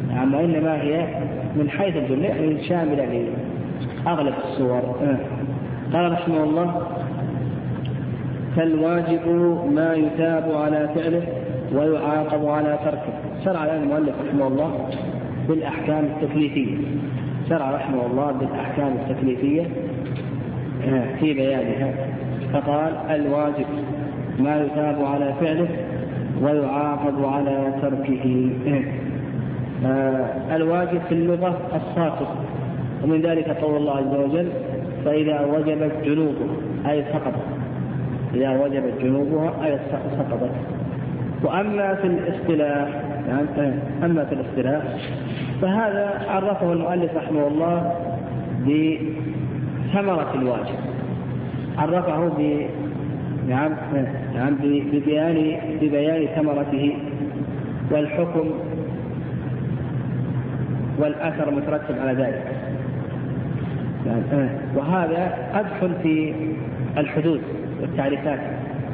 [0.09, 1.07] يعني وإنما هي
[1.55, 3.27] من حيث الجملة يعني شاملة
[4.05, 4.95] لأغلب الصور.
[5.93, 6.87] قال رحمه الله
[8.55, 9.27] فالواجب
[9.71, 11.23] ما يثاب على فعله
[11.73, 13.13] ويعاقب على تركه.
[13.45, 14.89] شرع الآن المؤلف رحمه الله
[15.47, 16.77] بالأحكام التكليفية.
[17.49, 19.63] شرع رحمه الله بالأحكام التكليفية
[20.87, 21.93] آه، في بيانها.
[22.53, 23.65] فقال الواجب.
[24.39, 25.67] ما يثاب على فعله
[26.41, 28.49] ويعاقب على تركه.
[29.85, 32.27] آه، الواجب في اللغة الساقط
[33.03, 34.47] ومن ذلك قول الله عز وجل
[35.05, 36.47] فإذا وجبت جنوبه
[36.89, 37.43] أي سقطت.
[38.33, 40.51] إذا وجبت جنوبها أي سقطت.
[41.43, 42.89] وأما في الاصطلاح
[43.27, 43.73] يعني
[44.03, 44.83] أما في الاصطلاح
[45.61, 47.93] فهذا عرفه المؤلف رحمه الله
[48.61, 50.79] بثمرة الواجب.
[51.77, 52.31] عرفه
[53.49, 53.71] نعم
[54.35, 54.55] نعم
[54.93, 56.97] ببيان ببيان ثمرته
[57.91, 58.49] والحكم
[60.97, 62.43] والأثر المترتب على ذلك.
[64.05, 66.33] يعني وهذا أدخل في
[66.97, 67.41] الحدود
[67.81, 68.39] والتعريفات.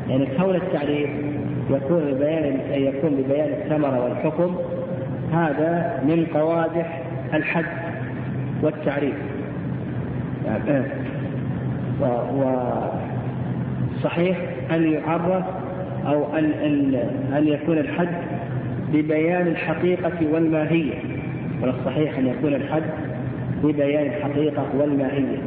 [0.10, 1.10] يعني كون التعريف
[1.70, 4.56] يكون ببيان يكون ببيان الثمرة والحكم
[5.34, 7.02] هذا من قوادح
[7.34, 7.66] الحد
[8.62, 9.16] والتعريف.
[10.46, 10.84] يعني
[14.00, 14.38] وصحيح
[14.72, 15.44] أن يعرف
[16.08, 16.96] أو أن أن
[17.38, 18.10] أن يكون الحد
[18.94, 20.94] ببيان الحقيقة والماهية.
[21.62, 22.84] والصحيح أن يكون الحد
[23.64, 25.38] ببيان الحقيقة والماهية.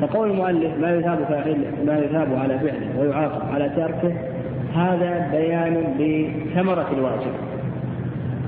[0.00, 1.46] فقول المؤلف ما يثاب
[1.86, 4.12] ما يثاب على فعله ويعاقب على تركه
[4.74, 7.32] هذا بيان لثمرة الواجب.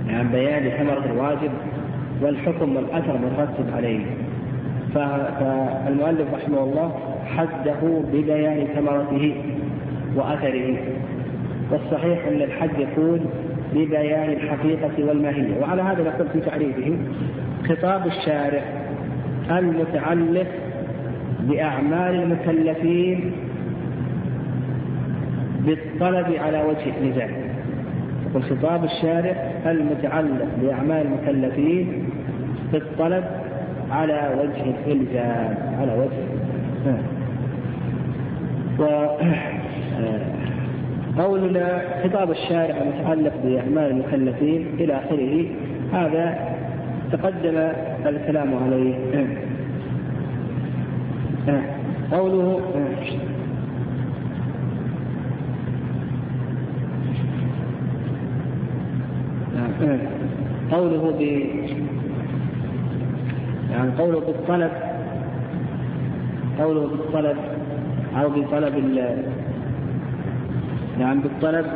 [0.09, 1.51] يعني بيان لثمرة الواجب
[2.23, 4.01] والحكم والأثر المترتب عليه.
[4.95, 6.95] فالمؤلف رحمه الله
[7.37, 9.35] حده ببيان ثمرته
[10.17, 10.77] وأثره.
[11.71, 13.21] والصحيح أن الحد يكون
[13.75, 15.61] ببيان الحقيقة والماهية.
[15.61, 16.97] وعلى هذا نقول في تعريفه
[17.69, 18.63] خطاب الشارع
[19.51, 20.47] المتعلق
[21.41, 23.33] بأعمال المكلفين
[25.61, 27.29] بالطلب على وجه النزاع.
[28.31, 32.09] يقول خطاب الشارع المتعلق بأعمال المكلفين
[32.73, 33.25] بالطلب
[33.95, 36.25] على وجه الإلزام على وجه
[38.79, 38.85] و
[41.19, 45.47] قولنا خطاب الشارع المتعلق بأعمال المكلفين إلى آخره.
[45.93, 46.39] هذا
[47.13, 47.69] تقدم
[48.07, 48.95] الكلام عليه.
[52.13, 52.61] قوله
[60.73, 61.21] قوله ب
[63.75, 64.71] يعني قوله بالطلب
[66.59, 67.37] قوله بالطلب
[68.17, 69.25] أو بطلب ال
[71.01, 71.67] يعني بالطلب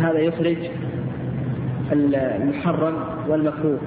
[0.00, 0.56] هذا يخرج
[1.92, 2.94] المحرم
[3.28, 3.78] والمكروه.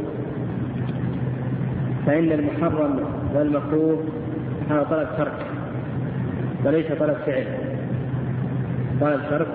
[2.05, 2.99] فإن المحرم
[3.35, 4.03] والمكروه
[4.69, 5.45] هذا طلب ترك
[6.65, 7.45] وليس طلب فعل.
[9.01, 9.47] طلب ترك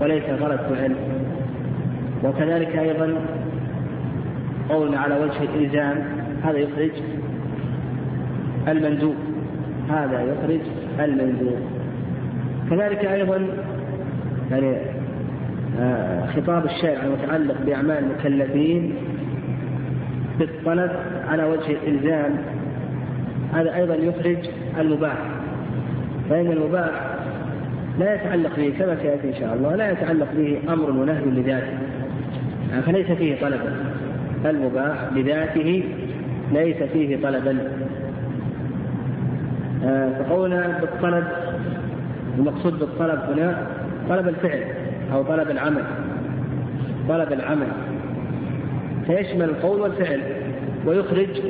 [0.00, 0.94] وليس طلب فعل.
[2.24, 3.14] وكذلك أيضا
[4.68, 6.15] قولنا على وجه الإلزام
[6.46, 6.90] هذا يخرج
[8.68, 9.14] المندوب.
[9.90, 10.60] هذا يخرج
[11.00, 11.58] المندوب.
[12.70, 13.46] كذلك أيضا
[14.50, 14.76] يعني
[15.80, 18.94] آه، خطاب الشارع المتعلق بأعمال المكلفين
[20.38, 20.90] بالطلب
[21.28, 22.36] على وجه الإلزام.
[23.54, 24.38] هذا أيضا يخرج
[24.78, 25.18] المباح.
[26.30, 26.90] فإن المباح
[27.98, 31.78] لا يتعلق به كما سيأتي إن شاء الله لا يتعلق به أمر ونهي لذاته.
[32.70, 33.76] يعني فليس فيه طلبا
[34.44, 35.82] المباح بذاته
[36.52, 37.58] ليس فيه طلبا.
[39.84, 41.24] آه، فقولنا بالطلب
[42.38, 43.66] المقصود بالطلب هنا
[44.08, 44.64] طلب الفعل
[45.12, 45.84] أو طلب العمل.
[47.08, 47.68] طلب العمل.
[49.06, 50.20] فيشمل القول والفعل
[50.86, 51.42] ويخرج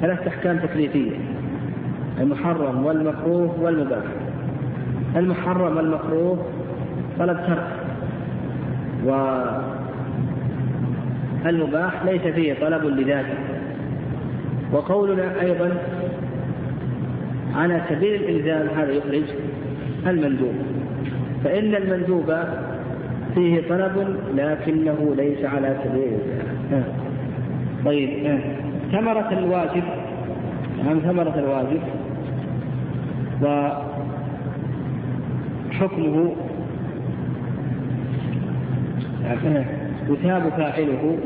[0.00, 1.12] ثلاث أحكام تكليفية
[2.20, 4.04] المحرم والمكروه والمباح.
[5.16, 6.46] المحرم والمكروه
[7.18, 7.68] طلب ترك
[11.44, 13.49] والمباح ليس فيه طلب لذاته.
[14.72, 15.70] وقولنا أيضا
[17.54, 19.22] على سبيل الإلزام هذا يخرج
[20.06, 20.54] المندوب.
[21.44, 22.34] فإن المندوب
[23.34, 26.18] فيه طلب لكنه ليس على سبيل
[26.70, 26.92] الإلزام.
[27.84, 28.38] طيب
[28.92, 29.82] ثمرة الواجب
[30.84, 31.80] نعم ثمرة الواجب.
[35.72, 36.34] وحكمه
[40.08, 41.18] يثاب فاعله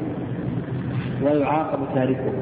[1.23, 2.33] ويعاقب تاركه.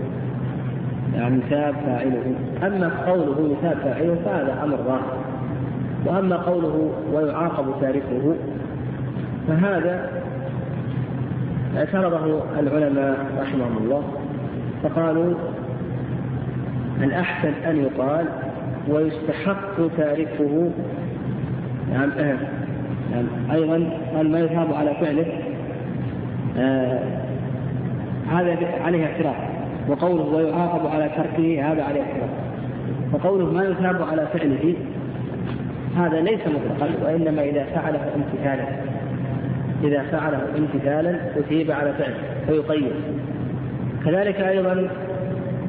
[1.14, 2.34] يعني يثاب فاعله.
[2.62, 5.16] أما قوله يثاب فاعله فهذا أمر ظاهر
[6.06, 8.34] وأما قوله ويعاقب تاركه
[9.48, 10.10] فهذا
[11.76, 14.02] اعترضه العلماء رحمهم الله.
[14.82, 15.34] فقالوا
[17.02, 18.26] الأحسن أن يقال
[18.88, 20.70] ويستحق تاركه.
[21.92, 22.36] نعم آه.
[23.12, 25.26] نعم أيضا قال ما يثاب على فعله.
[26.58, 26.98] آه
[28.30, 29.51] هذا عليه اعتراف
[29.88, 32.30] وقوله ويعاقب على تركه هذا عليه اعتراف
[33.12, 34.74] وقوله ما يثاب على فعله
[35.96, 38.64] هذا ليس مطلقا وإنما إذا فعله امتثالا.
[39.84, 42.16] إذا فعله امتثالا أثيب على فعله
[42.46, 42.92] فيقيد.
[44.04, 44.88] كذلك أيضا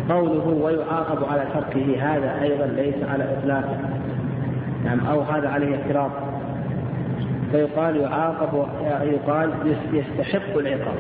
[0.09, 3.78] قوله ويعاقب على تركه هذا أيضا ليس على اطلاقه
[4.86, 6.11] نعم أو هذا عليه اعتراض
[7.51, 8.66] فيقال يعاقب
[9.01, 9.49] يقال
[9.93, 10.95] يستحق العقاب.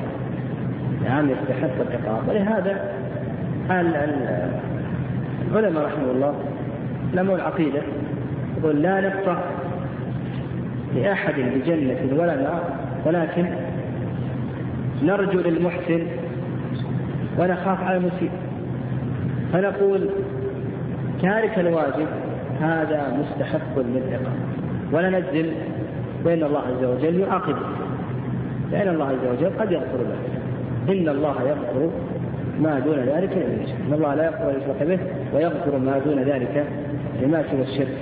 [1.05, 2.27] نعم يستحق العقاب.
[2.27, 2.91] ولهذا
[5.51, 6.33] العلماء رحمه الله
[7.13, 7.81] لموا العقيدة.
[8.57, 9.37] يقول لا نقطع
[10.95, 12.63] لأحد بجنة ولا نار
[13.05, 13.45] ولكن
[15.03, 16.01] نرجو للمحسن
[17.39, 18.31] ونخاف على المسيء.
[19.53, 20.09] فنقول
[21.21, 22.07] تارك الواجب
[22.61, 24.37] هذا مستحق للعقاب.
[24.91, 25.51] ولا نجزم
[26.25, 27.65] بأن الله عز وجل يعاقبه.
[28.71, 30.42] لأن الله عز وجل قد يغفر له.
[30.89, 31.89] إن الله يغفر
[32.59, 33.77] ما دون ذلك لمن يشاء.
[33.87, 34.99] إن الله لا يغفر يشرك به
[35.35, 36.65] ويغفر ما دون ذلك
[37.21, 37.97] لما سوى الشرك.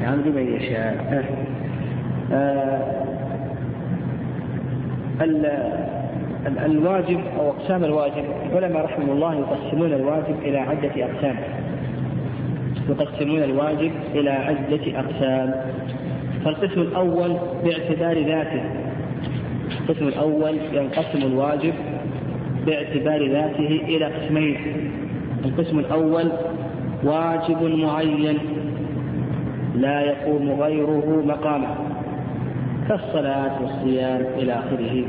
[0.00, 1.24] يعني لمن يشاء.
[2.32, 2.80] آه
[6.64, 11.36] الواجب أو أقسام الواجب العلماء رحمه الله يقسمون الواجب إلى عدة أقسام.
[12.88, 15.54] يقسمون الواجب إلى عدة أقسام.
[16.44, 18.62] فالقسم الأول باعتبار ذاته.
[19.88, 21.74] القسم الأول ينقسم الواجب
[22.66, 24.56] باعتبار ذاته إلى قسمين.
[25.44, 26.32] القسم الأول
[27.04, 28.38] واجب معين
[29.74, 31.74] لا يقوم غيره مقامه
[32.88, 35.04] كالصلاة والصيام إلى آخره.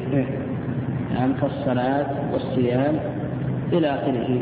[1.14, 3.00] نعم كالصلاة والصيام
[3.74, 4.40] إلى آخره.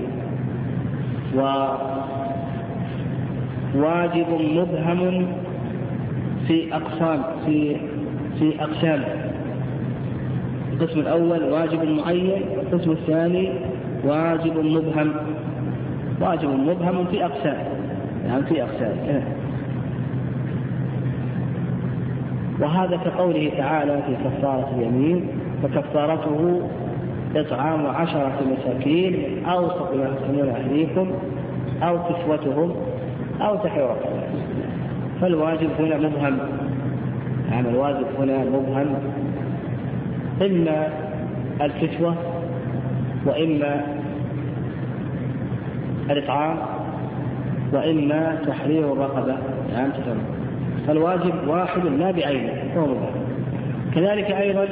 [3.75, 5.27] وواجب مبهم
[6.47, 7.75] في أقسام في
[8.39, 9.03] في أقسام.
[10.81, 13.49] القسم الأول واجب معين والقسم الثاني
[14.03, 15.11] واجب مبهم.
[16.21, 17.57] واجب مبهم في أقسام.
[18.27, 19.23] يعني في أقسام.
[22.59, 25.27] وهذا كقوله تعالى في كفارة اليمين
[25.63, 26.61] فكفارته
[27.35, 31.07] إطعام عشرة مساكين أوسط ما تسمون أهليكم
[31.83, 32.75] أو كسوتهم
[33.41, 33.95] أو تحرير.
[35.21, 36.37] فالواجب هنا مبهم.
[37.51, 38.95] يعني الواجب هنا مبهم.
[40.41, 40.89] إما
[41.61, 42.15] الكسوة
[43.25, 43.81] وإما
[46.09, 46.57] الإطعام
[47.73, 49.37] وإما تحرير الرقبة.
[49.73, 50.17] يعني تفهم.
[50.87, 52.51] فالواجب واحد لا بعينه.
[52.77, 52.87] هو
[53.95, 54.67] كذلك أيضا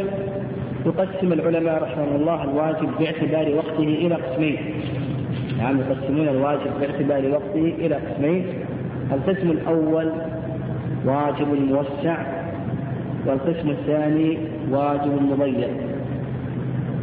[0.86, 4.58] يقسم العلماء رحمه الله الواجب باعتبار وقته إلى قسمين.
[5.60, 8.46] يعني يقسمون الواجب باعتبار وقته إلى قسمين.
[9.12, 10.12] القسم الأول
[11.06, 12.43] واجب موسع.
[13.26, 14.38] والقسم الثاني
[14.72, 15.70] واجب مضيق.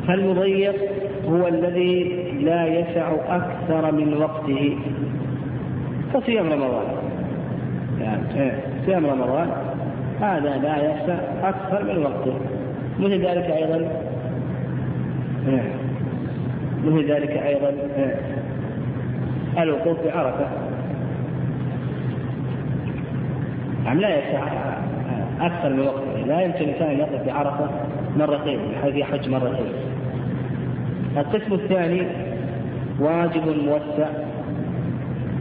[0.08, 0.74] فالمضيق
[1.28, 4.78] هو الذي لا يسع أكثر من وقته.
[6.14, 6.84] كصيام رمضان.
[8.00, 9.50] يعني إيه، صيام رمضان.
[10.20, 12.34] هذا لا يسع أكثر من وقته.
[12.98, 13.76] مثل ذلك أيضا
[15.48, 15.72] إيه،
[16.84, 18.20] مثل ذلك أيضا إيه،
[19.58, 20.46] الوقوف بعرفة
[23.84, 24.42] نعم لا يسع
[25.40, 26.09] أكثر من وقته.
[26.30, 27.70] لا يمكن الإنسان أن يقف بعرفة
[28.16, 29.72] مرتين بحيث يحج مرتين.
[31.16, 32.02] القسم الثاني
[33.00, 34.08] واجب موسع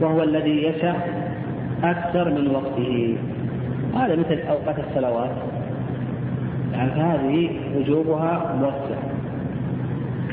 [0.02, 0.94] وهو الذي يسع
[1.84, 3.18] أكثر من وقته.
[3.96, 5.32] هذا مثل أوقات الصلوات.
[6.74, 9.00] يعني هذه وجوبها موسع.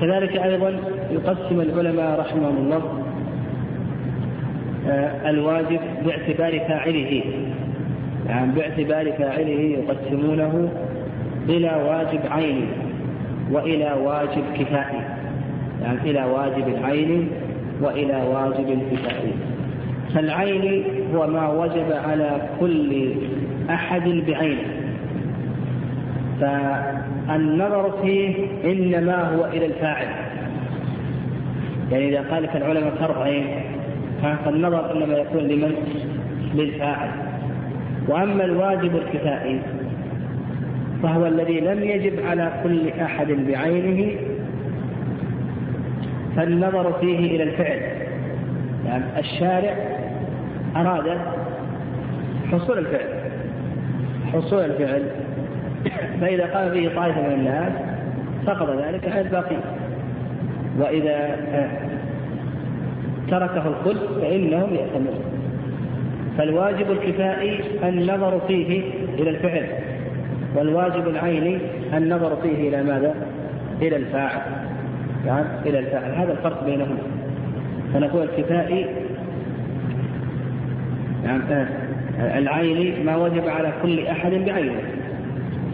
[0.01, 0.73] كذلك أيضا
[1.11, 3.03] يقسم العلماء رحمهم الله
[4.89, 7.23] آه، الواجب باعتبار فاعله.
[8.29, 10.68] يعني باعتبار فاعله يقسمونه
[11.49, 12.66] إلى واجب عيني
[13.51, 15.01] وإلى واجب كفائي
[15.83, 17.29] يعني إلى واجب العين
[17.83, 19.33] وإلى واجب الكفائي
[20.14, 23.12] فالعين هو ما وجب على كل
[23.70, 24.68] أحد بعينه.
[26.41, 30.07] فالنظر فيه إنما هو إلى الفاعل.
[31.93, 33.47] يعني إذا قال لك العلماء فرض عين
[34.45, 35.74] فالنظر إنما يكون لمن؟
[36.55, 37.11] للفاعل.
[38.09, 39.61] وأما الواجب الكفائي
[41.03, 44.17] فهو الذي لم يجب على كل أحد بعينه
[46.37, 47.81] فالنظر فيه إلى الفعل.
[48.87, 49.75] يعني الشارع
[50.77, 51.19] أراد
[52.53, 53.09] حصول الفعل
[54.33, 55.03] حصول الفعل.
[56.21, 57.73] فإذا قام به طائفة من الناس
[58.47, 59.57] فقد ذلك عن الباقي
[60.79, 61.37] وإذا
[63.31, 65.36] تركه الكل فإنهم يأتمرون.
[66.39, 68.82] فالواجب الكفائي النظر فيه
[69.18, 69.66] إلى الفعل
[70.57, 71.59] والواجب العيني
[71.95, 73.14] النظر فيه إلى ماذا؟
[73.82, 74.41] إلى الفاعل
[75.26, 76.99] يعني إلى الفاعل هذا الفرق بينهما.
[77.95, 78.87] فنقول الكفائي
[81.24, 81.66] يعني
[82.39, 84.80] العيني ما وجب على كل أحد بعينه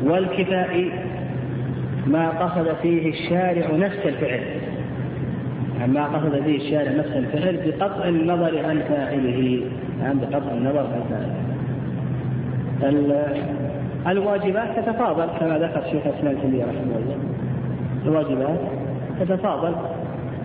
[0.05, 0.91] والكفائي
[2.07, 4.41] ما قصد فيه الشارع نفس الفعل.
[5.79, 9.63] يعني ما قصد فيه الشارع نفس الفعل بقطع النظر عن فاعله.
[10.03, 10.87] يعني بقطع النظر
[14.07, 17.17] الواجبات تتفاضل كما ذكر شيخ الإسلام تيمية رحمه الله.
[18.07, 18.59] الواجبات
[19.21, 19.75] تتفاضل.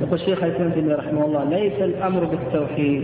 [0.01, 3.03] يقول شيخ الإسلام تيمية رحمه الله ليس الأمر بالتوحيد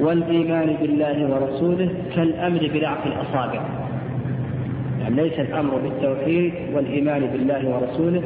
[0.00, 3.62] والإيمان بالله ورسوله كالأمر بلعق الأصابع.
[5.00, 8.22] يعني ليس الأمر بالتوحيد والإيمان بالله ورسوله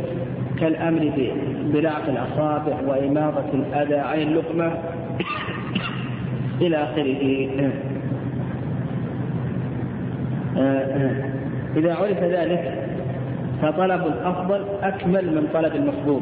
[0.60, 1.12] كالأمر
[1.64, 4.72] بلعق الأصابع واماطه الأذى عن اللقمة.
[6.60, 7.70] إلى آخره.
[11.76, 12.88] إذا عرف ذلك
[13.62, 16.20] فطلب الأفضل أكمل من طلب المفضول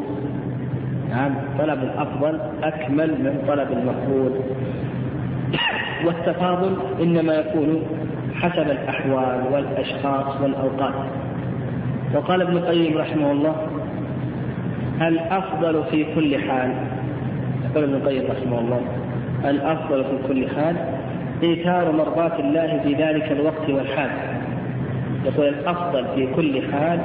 [1.11, 4.33] نعم طلب الأفضل أكمل من طلب المفضول
[6.07, 7.83] والتفاضل إنما يكون
[8.35, 10.95] حسب الأحوال والأشخاص والأوقات.
[12.15, 13.57] وقال ابن القيم رحمه الله
[15.03, 16.73] الأفضل في كل حال.
[17.71, 18.81] يقول ابن القيم رحمه الله
[19.45, 20.77] الأفضل في كل حال
[21.43, 24.11] إيثار مرضاة الله في ذلك الوقت والحال.
[25.25, 27.01] يقول الأفضل في كل حال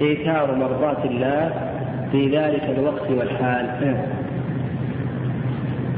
[0.00, 1.50] إيثار مرضاة الله
[2.12, 3.96] في ذلك الوقت والحال.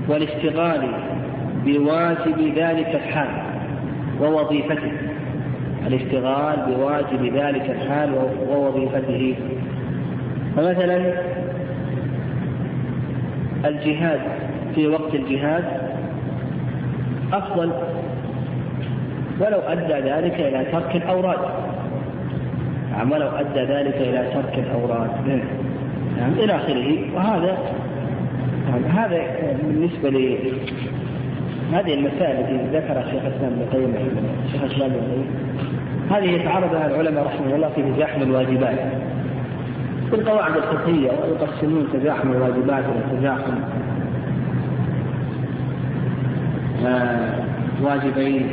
[0.09, 0.81] والاشتغال
[1.65, 3.29] بواجب ذلك الحال
[4.21, 4.93] ووظيفته.
[5.87, 8.11] الاشتغال بواجب ذلك الحال
[8.49, 9.35] ووظيفته.
[10.57, 11.13] فمثلا
[13.65, 14.21] الجهاد.
[14.75, 15.65] في وقت الجهاد
[17.33, 17.73] أفضل
[19.41, 21.39] ولو أدى ذلك إلى ترك الأوراد.
[22.91, 25.11] نعم ولو أدى ذلك إلى ترك الأوراد.
[26.19, 26.33] نعم.
[26.33, 27.15] إلى آخره.
[27.15, 27.59] وهذا
[28.69, 29.23] نعم هذا
[29.63, 30.39] بالنسبة ل
[31.73, 33.95] هذه المسائل التي ذكرها الشيخ الإسلام ابن القيم
[34.47, 35.27] الشيخ الإسلام ابن القيم
[36.11, 38.79] هذه يتعرض لها العلماء رحمه الله في تزاحم الواجبات.
[40.11, 43.55] في القواعد الفقهية يقسمون تزاحم الواجبات إلى تزاحم
[47.83, 48.47] واجبين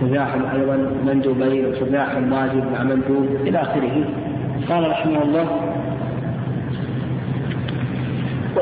[0.00, 0.76] تزاحم أيضا
[1.06, 4.04] مندوبين وتزاحم واجب مع مندوب إلى آخره.
[4.68, 5.46] قال رحمه الله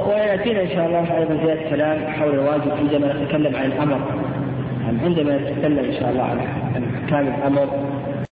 [0.06, 4.00] ويأتينا إن شاء الله أيضا زياده كلام حول الواجب عندما نتكلم عن الأمر.
[5.04, 6.38] عندما نتكلم إن شاء الله عن
[7.04, 7.68] احكام الأمر